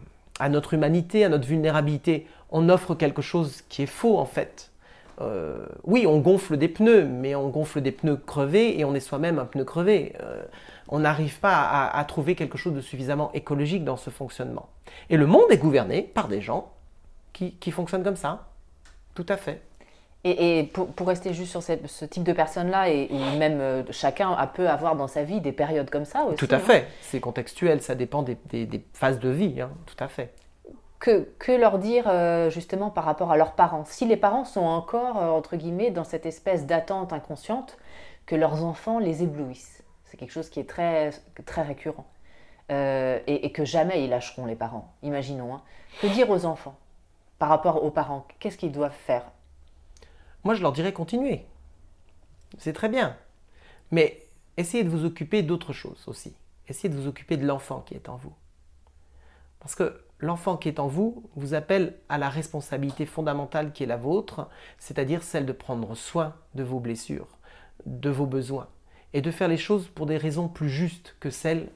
[0.50, 4.72] notre humanité, à notre vulnérabilité, on offre quelque chose qui est faux en fait.
[5.22, 9.00] Euh, oui, on gonfle des pneus, mais on gonfle des pneus crevés et on est
[9.00, 10.14] soi-même un pneu crevé.
[10.22, 10.44] Euh,
[10.90, 14.70] on n'arrive pas à, trouver quelque chose de suffisamment écologique dans ce fonctionnement.
[15.10, 16.72] Et le monde est gouverné par des gens
[17.34, 18.48] qui fonctionnent comme ça.
[19.16, 19.62] Tout à fait.
[20.28, 24.67] Et, pour, rester juste sur ce type de personnes-là, et même euh, chacun a, peut
[24.67, 26.38] avoir dans sa vie des périodes comme ça aussi.
[26.38, 28.36] Tout à fait, c'est contextuel, ça dépend des,
[28.93, 29.69] phases de vie, hein.
[29.86, 30.34] tout à fait.
[30.97, 33.86] Que, que leur dire euh, justement par rapport à leurs parents?
[33.86, 37.78] Si les parents sont encore, euh, entre guillemets, dans cette espèce d'attente inconsciente
[38.26, 39.84] que leurs enfants les éblouissent.
[40.05, 41.11] C'est quelque chose qui est très,
[41.45, 42.07] très récurrent.
[42.69, 45.53] et, que jamais ils lâcheront les parents, imaginons.
[45.53, 45.61] Hein.
[46.01, 46.76] Que dire aux enfants
[47.38, 48.26] par rapport aux parents?
[48.39, 49.21] Qu'est-ce qu'ils doivent faire?
[50.46, 51.43] Moi, je leur dirais continuez.
[52.60, 53.18] C'est très bien.
[53.91, 54.28] Mais
[54.58, 56.36] essayez de vous occuper d'autre chose aussi.
[56.68, 58.34] Essayez de vous occuper de l'enfant qui est en vous.
[59.60, 63.88] Parce que l'enfant qui est en vous vous appelle à la responsabilité fondamentale qui est
[63.88, 67.39] la vôtre, c'est-à-dire celle de prendre soin de vos blessures,
[67.88, 68.68] de vos besoins,
[69.14, 71.70] et de faire les choses pour des raisons plus justes que celles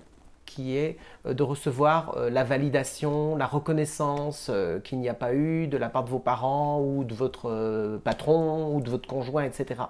[0.50, 0.98] qui est
[1.28, 5.78] euh, de recevoir euh, la validation, la reconnaissance euh, qu'il n'y a pas eu de
[5.78, 9.82] la part de vos parents ou de votre patron ou de votre conjoint, etc.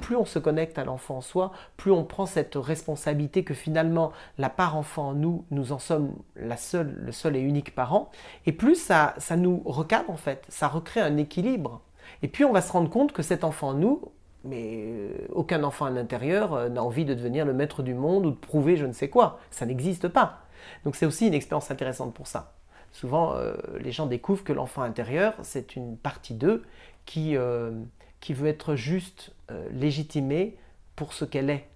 [0.00, 4.10] Plus on se connecte à l'enfant en soi, plus on prend cette responsabilité que finalement
[4.36, 8.10] la part enfant en nous, nous en sommes la seule, le seul et unique parent,
[8.46, 11.80] et plus ça, ça nous recadre en fait, ça recrée un équilibre.
[12.22, 14.02] Et puis on va se rendre compte que cet enfant en nous,
[14.44, 18.26] mais euh, aucun enfant à l'intérieur euh, n'a envie de devenir le maître du monde
[18.26, 19.40] ou de prouver je ne sais quoi.
[19.50, 20.40] Ça n'existe pas.
[20.84, 22.54] Donc c'est aussi une expérience intéressante pour ça.
[22.92, 26.62] Souvent, euh, les gens découvrent que l'enfant intérieur, c'est une partie d'eux
[27.06, 27.36] qui,
[28.20, 29.34] qui veut être juste
[29.72, 30.56] légitimée
[30.96, 31.68] pour ce qu'elle est,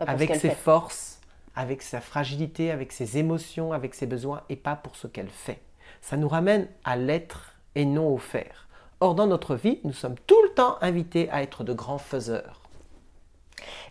[0.00, 1.20] avec ses forces,
[1.54, 5.60] avec sa fragilité, avec ses émotions, avec ses besoins, et pas pour ce qu'elle fait.
[6.00, 8.67] Ça nous ramène à l'être et non au faire.
[9.00, 12.60] Or, dans notre vie, nous sommes tout le temps invités à être de grands faiseurs.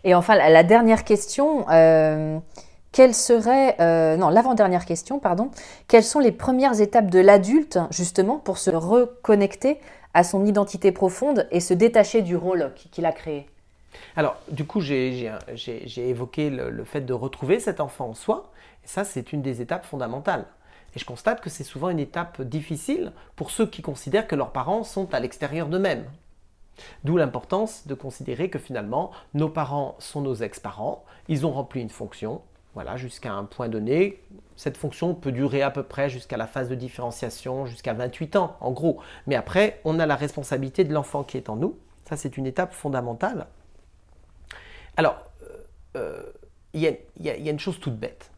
[0.04, 2.38] Et enfin, la dernière question, euh,
[2.92, 5.50] quelle serait, euh, non, l'avant-dernière question, pardon,
[5.88, 9.78] quelles sont les premières étapes de l'adulte, justement, pour se reconnecter
[10.14, 13.46] à son identité profonde et se détacher du rôle qu'il a créé?
[14.14, 15.30] Alors, du coup, j'ai
[15.96, 18.50] évoqué le, le, fait de retrouver cet enfant en soi,
[18.84, 20.44] et ça, c'est une des étapes fondamentales.
[20.94, 24.52] Et je constate que c'est souvent une étape difficile pour ceux qui considèrent que leurs
[24.52, 26.04] parents sont à l'extérieur d'eux-mêmes.
[27.04, 31.90] D'où l'importance de considérer que finalement, nos parents sont nos ex-parents, ils ont rempli une
[31.90, 32.40] fonction,
[32.74, 34.22] voilà, jusqu'à un point donné.
[34.56, 38.56] Cette fonction peut durer à peu près jusqu'à la phase de différenciation, jusqu'à 28 ans,
[38.60, 39.00] en gros.
[39.26, 41.76] Mais après, on a la responsabilité de l'enfant qui est en nous.
[42.08, 43.46] Ça, c'est une étape fondamentale.
[44.96, 45.56] Alors, euh,
[45.96, 46.22] euh,
[46.74, 48.30] il y, a une chose toute bête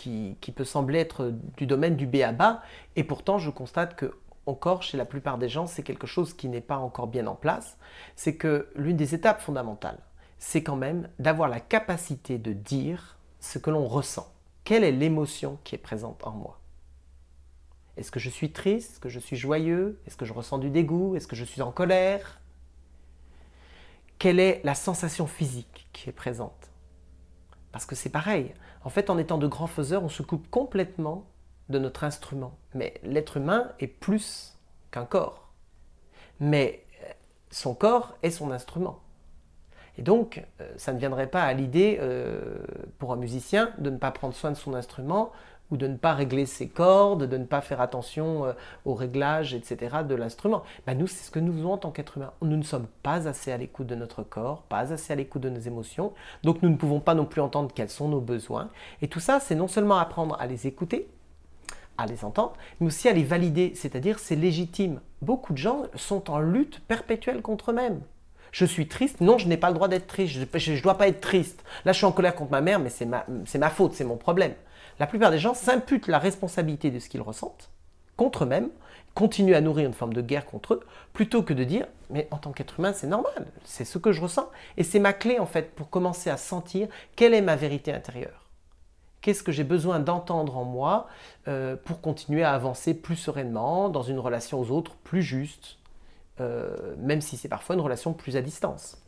[0.00, 2.62] qui, peut sembler être du domaine du B.A.B.A.
[2.96, 4.14] Et pourtant, je constate que
[4.46, 7.34] encore chez la plupart des gens, c'est quelque chose qui n'est pas encore bien en
[7.34, 7.76] place.
[8.16, 9.98] C'est que l'une des étapes fondamentales,
[10.38, 14.32] c'est quand même d'avoir la capacité de dire ce que l'on ressent.
[14.64, 16.60] Quelle est l'émotion qui est présente en moi?
[17.96, 18.92] Est-ce que je suis triste?
[18.92, 20.00] Est-ce que je suis joyeux?
[20.06, 21.14] Est-ce que je ressens du dégoût?
[21.16, 22.40] Est-ce que je suis en colère?
[24.18, 26.69] Quelle est la sensation physique qui est présente?
[27.72, 28.52] Parce que c'est pareil,
[28.84, 31.26] en fait, en étant de grands faiseurs, on se coupe complètement
[31.68, 32.58] de notre instrument.
[32.74, 34.58] Mais l'être humain est plus
[34.90, 35.52] qu'un corps.
[36.40, 37.12] Mais euh,
[37.50, 39.00] son corps est son instrument.
[39.98, 42.58] Et donc, euh, ça ne viendrait pas à l'idée euh,
[42.98, 45.32] pour un musicien de ne pas prendre soin de son instrument
[45.70, 48.52] ou de ne pas régler ses cordes, de ne pas faire attention euh,
[48.84, 49.98] au réglage, etc.
[50.08, 50.62] de l'instrument.
[50.86, 52.32] Ben nous, c'est ce que nous faisons en tant qu'être humain.
[52.42, 55.50] Nous ne sommes pas assez à l'écoute de notre corps, pas assez à l'écoute de
[55.50, 56.12] nos émotions,
[56.42, 58.68] donc nous ne pouvons pas non plus entendre quels sont nos besoins.
[59.02, 61.08] Et tout ça, c'est non seulement apprendre à les écouter,
[61.98, 65.00] à les entendre, mais aussi à les valider, c'est-à-dire c'est légitime.
[65.22, 68.00] Beaucoup de gens sont en lutte perpétuelle contre eux-mêmes.
[68.52, 71.06] Je suis triste, non, je n'ai pas le droit d'être triste, je ne dois pas
[71.06, 71.62] être triste.
[71.84, 74.16] Là, je suis en colère contre ma mère, mais c'est ma, ma faute, c'est mon
[74.16, 74.54] problème
[75.00, 77.70] la plupart des gens s'imputent la responsabilité de ce qu'ils ressentent
[78.16, 78.68] contre eux-mêmes,
[79.14, 80.80] continuent à nourrir une forme de guerre contre eux,
[81.14, 84.20] plutôt que de dire mais en tant qu'être humain c'est normal, c'est ce que je
[84.20, 86.86] ressens et c'est ma clé en fait pour commencer à sentir
[87.16, 88.50] quelle est ma vérité intérieure.
[89.22, 91.08] Qu'est-ce que j'ai besoin d'entendre en moi
[91.48, 95.78] euh, pour continuer à avancer plus sereinement dans une relation aux autres plus juste,
[96.40, 98.99] euh, même si c'est parfois une relation plus à distance.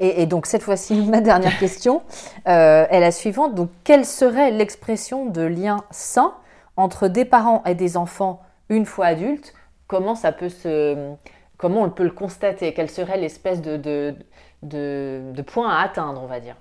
[0.00, 2.02] Et, donc cette fois-ci, ma dernière question
[2.48, 3.54] euh, est la suivante.
[3.54, 6.34] Donc, quelle serait l'expression de lien sain
[6.76, 9.54] entre des parents et des enfants une fois adultes?
[9.86, 11.12] Comment ça peut se,
[11.58, 12.72] comment on peut le constater?
[12.72, 14.14] Quelle serait l'espèce de, de,
[14.62, 16.56] de, point à atteindre, on va dire?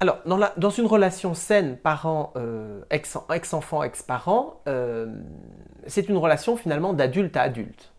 [0.00, 5.06] Alors, dans, la, dans, une relation saine, parent, euh, ex-enfant, ex-parent, euh,
[5.88, 7.90] c'est une relation finalement d'adulte à adulte.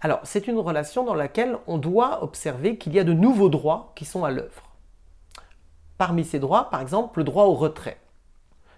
[0.00, 3.92] Alors, c'est une relation dans laquelle on doit observer qu'il y a de nouveaux droits
[3.94, 4.70] qui sont à l'œuvre.
[5.98, 7.98] Parmi ces droits, par exemple, le droit au retrait.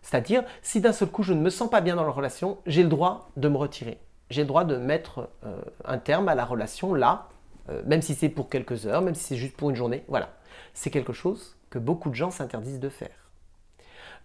[0.03, 2.83] C'est-à-dire, si d'un seul coup je ne me sens pas bien dans la relation, j'ai
[2.83, 3.99] le droit de me retirer.
[4.31, 7.29] j'ai le droit de mettre euh, un terme à la relation là,
[7.69, 10.05] euh, même si c'est pour quelques heures, même si c'est juste pour une journée.
[10.09, 10.31] Voilà.
[10.75, 13.31] C'est quelque chose que beaucoup de gens s'interdisent de faire.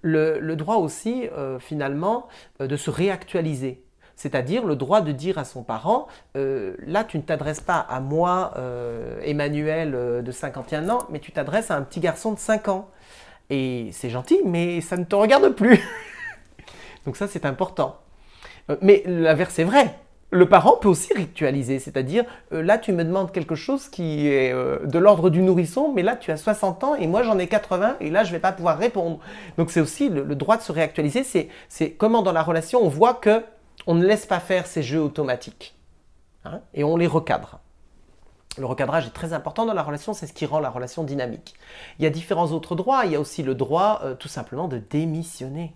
[0.01, 2.27] Le, droit aussi, euh, finalement,
[2.59, 3.82] de se réactualiser.
[4.15, 8.53] C'est-à-dire le droit de dire à son parent, là tu ne t'adresses pas à moi,
[9.23, 12.89] Emmanuel de 51 ans, mais tu t'adresses à un petit garçon de 5 ans.
[13.49, 15.79] Et c'est gentil, mais ça ne te regarde plus.
[17.05, 17.97] Donc ça c'est important.
[18.69, 19.95] Euh, mais l'inverse est vrai.
[20.31, 24.51] Le parent peut aussi ritualiser, c'est-à-dire euh, là tu me demandes quelque chose qui est
[24.51, 27.45] euh, de l'ordre du nourrisson, mais là tu as 60 ans et moi j'en ai
[27.45, 29.19] 80 et là je ne vais pas pouvoir répondre.
[29.59, 33.13] Donc c'est aussi le, droit de se réactualiser, c'est comment dans la relation on voit
[33.13, 33.43] que
[33.87, 35.75] on ne laisse pas faire ces jeux automatiques
[36.45, 37.59] hein, et on les recadre.
[38.57, 41.55] Le recadrage est très important dans la relation, c'est ce qui rend la relation dynamique.
[41.97, 44.77] Il y a différents autres droits, il y a aussi le droit tout simplement de
[44.77, 45.75] démissionner.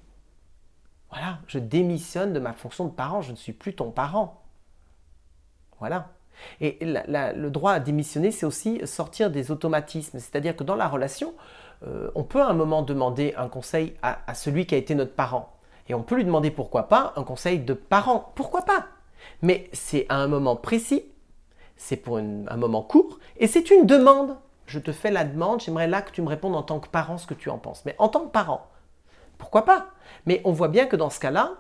[1.10, 4.44] Voilà, je démissionne de ma fonction de parent, je ne suis plus ton parent.
[5.80, 6.10] Voilà.
[6.62, 10.20] Et le droit à démissionner, c'est aussi sortir des automatismes.
[10.20, 11.34] C'est-à-dire que dans la relation,
[11.84, 15.14] euh, on peut à un moment demander un conseil à, celui qui a été notre
[15.14, 15.57] parent.
[15.90, 18.32] Et on peut lui demander pourquoi pas un conseil de parent.
[18.36, 18.88] Pourquoi pas?
[19.42, 21.04] Mais c'est à un moment précis,
[21.76, 24.38] c'est pour un moment court, et c'est une demande.
[24.66, 27.18] Je te fais la demande, j'aimerais là que tu me répondes en tant que parent
[27.18, 27.84] ce que tu en penses.
[27.86, 28.68] Mais en tant que parent,
[29.38, 29.88] pourquoi pas?
[30.26, 31.54] Mais on voit bien que dans ce cas-là,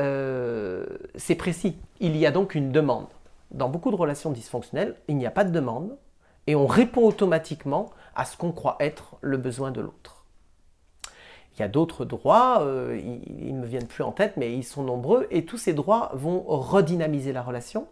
[0.00, 1.76] euh, c'est précis.
[2.00, 3.08] Il y a donc une demande.
[3.50, 5.96] Dans beaucoup de relations dysfonctionnelles, il n'y a pas de demande
[6.46, 10.21] et on répond automatiquement à ce qu'on croit être le besoin de l'autre.
[11.62, 14.82] Y a d'autres droits, euh, ils ne me viennent plus en tête, mais ils sont
[14.82, 17.86] nombreux, et tous ces droits vont redynamiser la relation,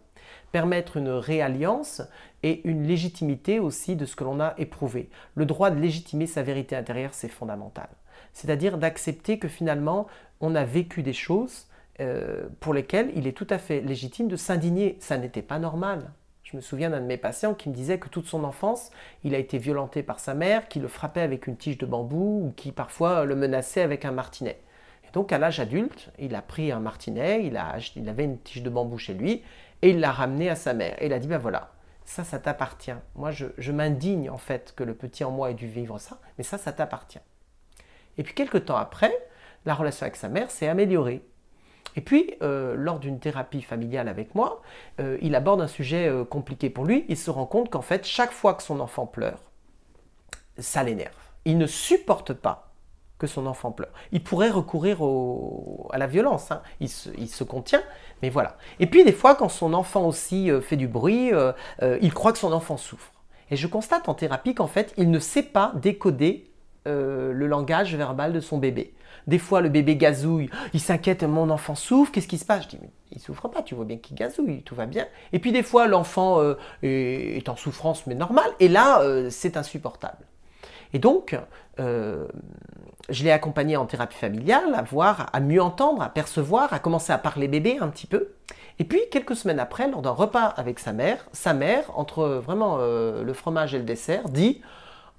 [0.52, 2.02] permettre une réalliance
[2.42, 5.10] et une légitimité aussi de ce que l'on a éprouvé.
[5.34, 7.88] Le droit de légitimer sa vérité intérieure, c'est fondamental
[8.32, 10.06] c'est-à-dire d'accepter que finalement
[10.40, 11.66] on a vécu des choses
[12.00, 14.96] euh, pour lesquelles il est tout à fait légitime de s'indigner.
[15.00, 16.10] Ça n'était pas normal.
[16.50, 18.90] Je me souviens d'un de mes patients qui me disait que toute son enfance,
[19.22, 22.46] il a été violenté par sa mère, qui le frappait avec une tige de bambou
[22.46, 24.58] ou qui parfois le menaçait avec un martinet.
[25.04, 28.70] Et donc à l'âge adulte, il a pris un martinet, il, avait une tige de
[28.70, 29.44] bambou chez lui
[29.82, 31.00] et il l'a ramené à sa mère.
[31.00, 31.70] Et il a dit ben voilà,
[32.04, 32.90] ça, ça t'appartient.
[33.14, 36.42] Moi, je m'indigne en fait que le petit en moi ait dû vivre ça, mais
[36.42, 37.20] ça, ça t'appartient.
[38.18, 39.16] Et puis quelques temps après,
[39.66, 41.22] la relation avec sa mère s'est améliorée.
[41.96, 44.62] Et puis, euh, lors d'une thérapie familiale avec moi,
[45.00, 47.04] euh, il aborde un sujet euh, compliqué pour lui.
[47.08, 49.40] Il se rend compte qu'en fait, chaque fois que son enfant pleure,
[50.58, 51.14] ça l'énerve.
[51.44, 52.72] Il ne supporte pas
[53.18, 53.92] que son enfant pleure.
[54.12, 54.98] Il pourrait recourir
[55.90, 56.50] à la violence.
[56.50, 56.62] Hein.
[56.80, 57.82] Il, se, contient,
[58.22, 58.56] mais voilà.
[58.78, 61.30] Et puis, des fois, quand son enfant aussi fait du bruit,
[62.00, 63.12] il croit que son enfant souffre.
[63.50, 66.50] Et je constate en thérapie qu'en fait, il ne sait pas décoder
[66.86, 68.94] le langage verbal de son bébé.
[69.26, 72.64] Des fois, le bébé gazouille, il s'inquiète, mon enfant souffre, qu'est-ce qui se passe?
[72.64, 75.06] Je dis, mais il souffre pas, tu vois bien qu'il gazouille, tout va bien.
[75.32, 79.56] Et puis des fois, l'enfant euh, est, en souffrance, mais normal, et là, euh, c'est
[79.56, 80.24] insupportable.
[80.92, 81.38] Et donc,
[81.78, 87.12] je l'ai accompagné en thérapie familiale, à voir, à mieux entendre, à percevoir, à commencer
[87.12, 88.32] à parler bébé un petit peu.
[88.80, 92.78] Et puis, quelques semaines après, lors d'un repas avec sa mère, sa mère, entre vraiment
[92.78, 94.62] le fromage et le dessert, dit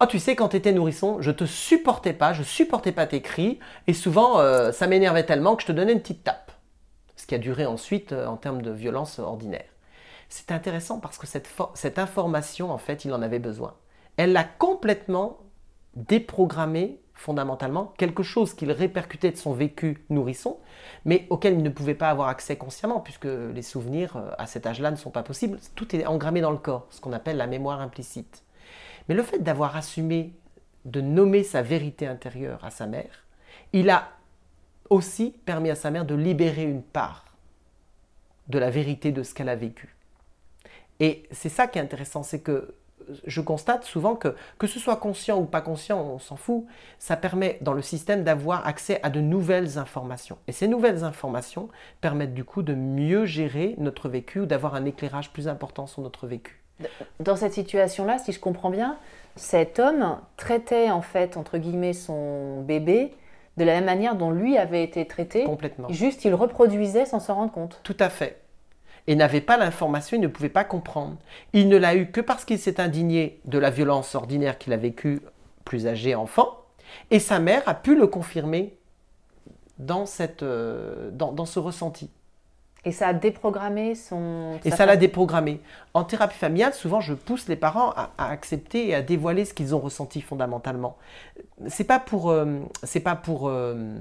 [0.03, 3.21] Oh, tu sais, quand tu étais nourrisson, je te supportais pas, je supportais pas tes
[3.21, 6.51] cris, et souvent, euh, ça m'énervait tellement que je te donnais une petite tape.
[7.15, 9.69] Ce qui a duré ensuite euh, en termes de violence ordinaire.
[10.27, 13.75] C'est intéressant parce que cette, cette information, en fait, il en avait besoin.
[14.17, 15.37] Elle l'a complètement
[15.95, 20.57] déprogrammé fondamentalement, quelque chose qu'il répercutait de son vécu nourrisson,
[21.05, 24.65] mais auquel il ne pouvait pas avoir accès consciemment, puisque les souvenirs euh, à cet
[24.65, 25.59] âge-là ne sont pas possibles.
[25.75, 28.41] Tout est engrammé dans le corps, ce qu'on appelle la mémoire implicite.
[29.07, 30.33] Mais le fait d'avoir assumé
[30.85, 33.25] de nommer sa vérité intérieure à sa mère,
[33.73, 34.09] il a
[34.89, 37.25] aussi permis à sa mère de libérer une part
[38.47, 39.95] de la vérité de ce qu'elle a vécu.
[40.99, 42.75] Et c'est ça qui est intéressant, c'est que
[43.25, 46.65] je constate souvent que, que ce soit conscient ou pas conscient, on s'en fout,
[46.99, 50.37] ça permet dans le système d'avoir accès à de nouvelles informations.
[50.47, 51.69] Et ces nouvelles informations
[52.01, 56.01] permettent du coup de mieux gérer notre vécu ou d'avoir un éclairage plus important sur
[56.01, 56.60] notre vécu.
[57.19, 58.97] Dans cette situation-là, si je comprends bien,
[59.35, 63.13] cet homme traitait en fait, entre guillemets, son bébé
[63.57, 65.43] de la même manière dont lui avait été traité.
[65.43, 65.89] Complètement.
[65.89, 67.79] Juste, il reproduisait sans s'en rendre compte.
[67.83, 68.41] Tout à fait.
[69.07, 71.17] Et n'avait pas l'information, il ne pouvait pas comprendre.
[71.53, 74.77] Il ne l'a eu que parce qu'il s'est indigné de la violence ordinaire qu'il a
[74.77, 75.21] vécue
[75.65, 76.57] plus âgé enfant.
[77.09, 78.75] Et sa mère a pu le confirmer
[79.79, 82.11] dans, cette, euh, dans ce ressenti.
[82.83, 84.59] Et ça a déprogrammé son...
[84.65, 85.61] Et ça l'a déprogrammé.
[85.93, 89.75] En thérapie familiale, souvent, je pousse les parents à, accepter et à dévoiler ce qu'ils
[89.75, 90.97] ont ressenti fondamentalement.
[91.67, 93.95] C'est pas pour, euh, c'est pas pour euh,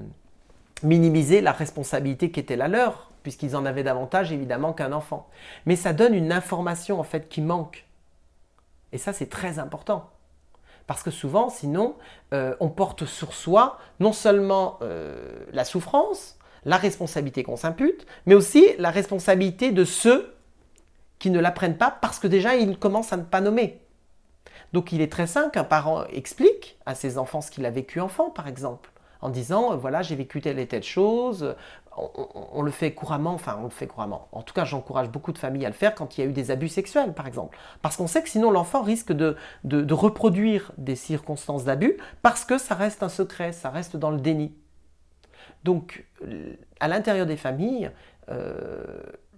[0.81, 3.11] minimiser la responsabilité qui était la leur.
[3.21, 5.29] puisqu'ils en avaient davantage évidemment qu'un enfant.
[5.67, 7.85] Mais ça donne une information en fait qui manque.
[8.93, 10.09] Et ça c'est très important.
[10.87, 11.95] Parce que souvent, sinon,
[12.33, 14.79] euh, on porte sur soi non seulement
[15.53, 20.33] la souffrance, la responsabilité qu'on s'impute, mais aussi la responsabilité de ceux
[21.19, 23.79] qui ne l'apprennent pas parce que déjà ils commencent à ne pas nommer.
[24.73, 27.99] Donc il est très sain qu'un parent explique à ses enfants ce qu'il a vécu
[27.99, 28.89] enfant, par exemple,
[29.21, 31.55] en disant voilà j'ai vécu telle et telle chose.
[32.53, 34.29] On, le fait couramment, enfin on le fait couramment.
[34.31, 36.31] En tout cas, j'encourage beaucoup de familles à le faire quand il y a eu
[36.31, 39.35] des abus sexuels, par exemple, parce qu'on sait que sinon l'enfant risque de,
[39.65, 44.21] de reproduire des circonstances d'abus parce que ça reste un secret, ça reste dans le
[44.21, 44.53] déni.
[45.63, 46.05] Donc,
[46.79, 47.91] à l'intérieur des familles,
[48.29, 48.83] euh,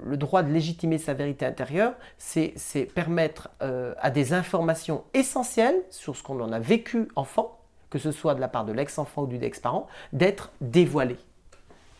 [0.04, 2.56] le droit de légitimer sa vérité intérieure, c'est
[2.94, 8.12] permettre euh, à des informations essentielles sur ce qu'on en a vécu enfant, que ce
[8.12, 11.20] soit de la part de l'ex-enfant ou du ex-parent, d'être dévoilées.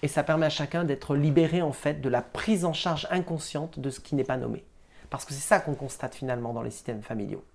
[0.02, 3.80] Et ça permet à chacun d'être libéré en fait de la prise en charge inconsciente
[3.80, 4.66] de ce qui n'est pas nommé.
[5.10, 7.46] Parce que c'est ça qu'on constate finalement dans les systèmes familiaux.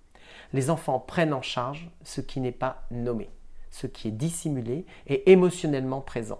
[0.53, 3.29] Les enfants prennent en charge ce qui n'est pas nommé,
[3.71, 6.39] ce qui est dissimulé et émotionnellement présent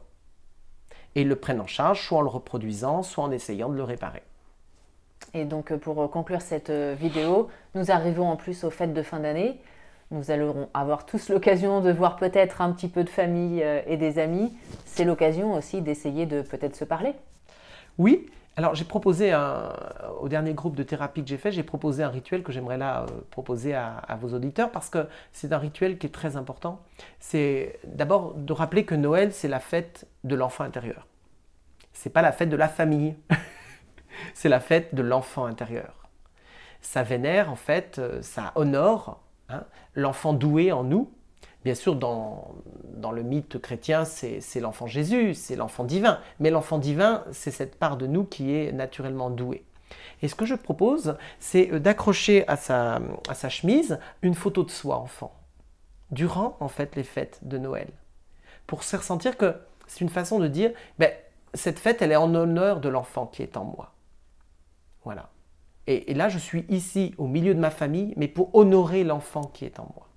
[1.16, 4.24] et le prennent en charge, soit en le reproduisant, soit en essayant de le réparer.
[5.34, 8.94] Et donc euh, pour euh, conclure cette euh, vidéo, nous arrivons en plus aux fêtes
[8.94, 9.60] de fin d'année.
[10.12, 14.18] Nous allons avoir tous l'occasion de voir peut-être un petit peu de famille et des
[14.18, 14.52] amis.
[14.86, 17.14] C'est l'occasion aussi d'essayer de peut-être se parler.
[18.00, 18.26] Oui,
[18.60, 19.34] alors j'ai proposé
[20.20, 23.06] au dernier groupe de thérapie que j'ai fait, j'ai proposé un rituel que j'aimerais là
[23.32, 26.82] proposer à, vos auditeurs parce que c'est un rituel qui est très important.
[27.20, 31.08] C'est d'abord de rappeler que Noël c'est la fête de l'enfant intérieur
[32.00, 33.16] c'est pas la fête de la famille,
[34.34, 36.08] c'est la fête de l'enfant intérieur.
[36.82, 41.12] Ça vénère en fait, euh, ça honore hein, l'enfant doué en nous.
[41.64, 42.56] Bien sûr, dans,
[43.12, 46.20] le mythe chrétien, c'est l'enfant Jésus, c'est l'enfant divin.
[46.40, 49.66] Mais l'enfant divin, c'est cette part de nous qui est naturellement douée.
[50.22, 54.98] Et ce que je propose, c'est euh, d'accrocher à sa, chemise une photo de soi
[54.98, 55.34] enfant,
[56.12, 57.90] durant en fait les fêtes de Noël,
[58.68, 59.56] pour se ressentir que
[59.88, 61.12] c'est une façon de dire, ben,
[61.54, 63.94] cette fête, elle est en honneur de l'enfant qui est en moi.
[65.04, 65.30] Voilà.
[65.88, 69.66] Et, là, je suis ici, au milieu de ma famille, mais pour honorer l'enfant qui
[69.66, 70.09] est en moi.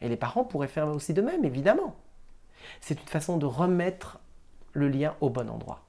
[0.00, 1.94] Et les parents pourraient faire aussi de même, évidemment.
[2.80, 4.18] C'est une façon de remettre
[4.72, 5.82] le lien au bon endroit.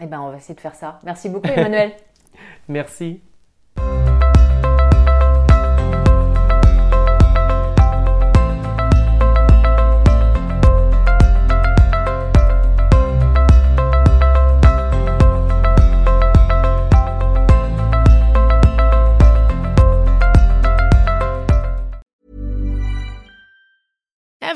[0.00, 1.00] Eh bien, on va essayer de faire ça.
[1.04, 1.92] Merci beaucoup, Emmanuel.
[2.68, 3.22] Merci.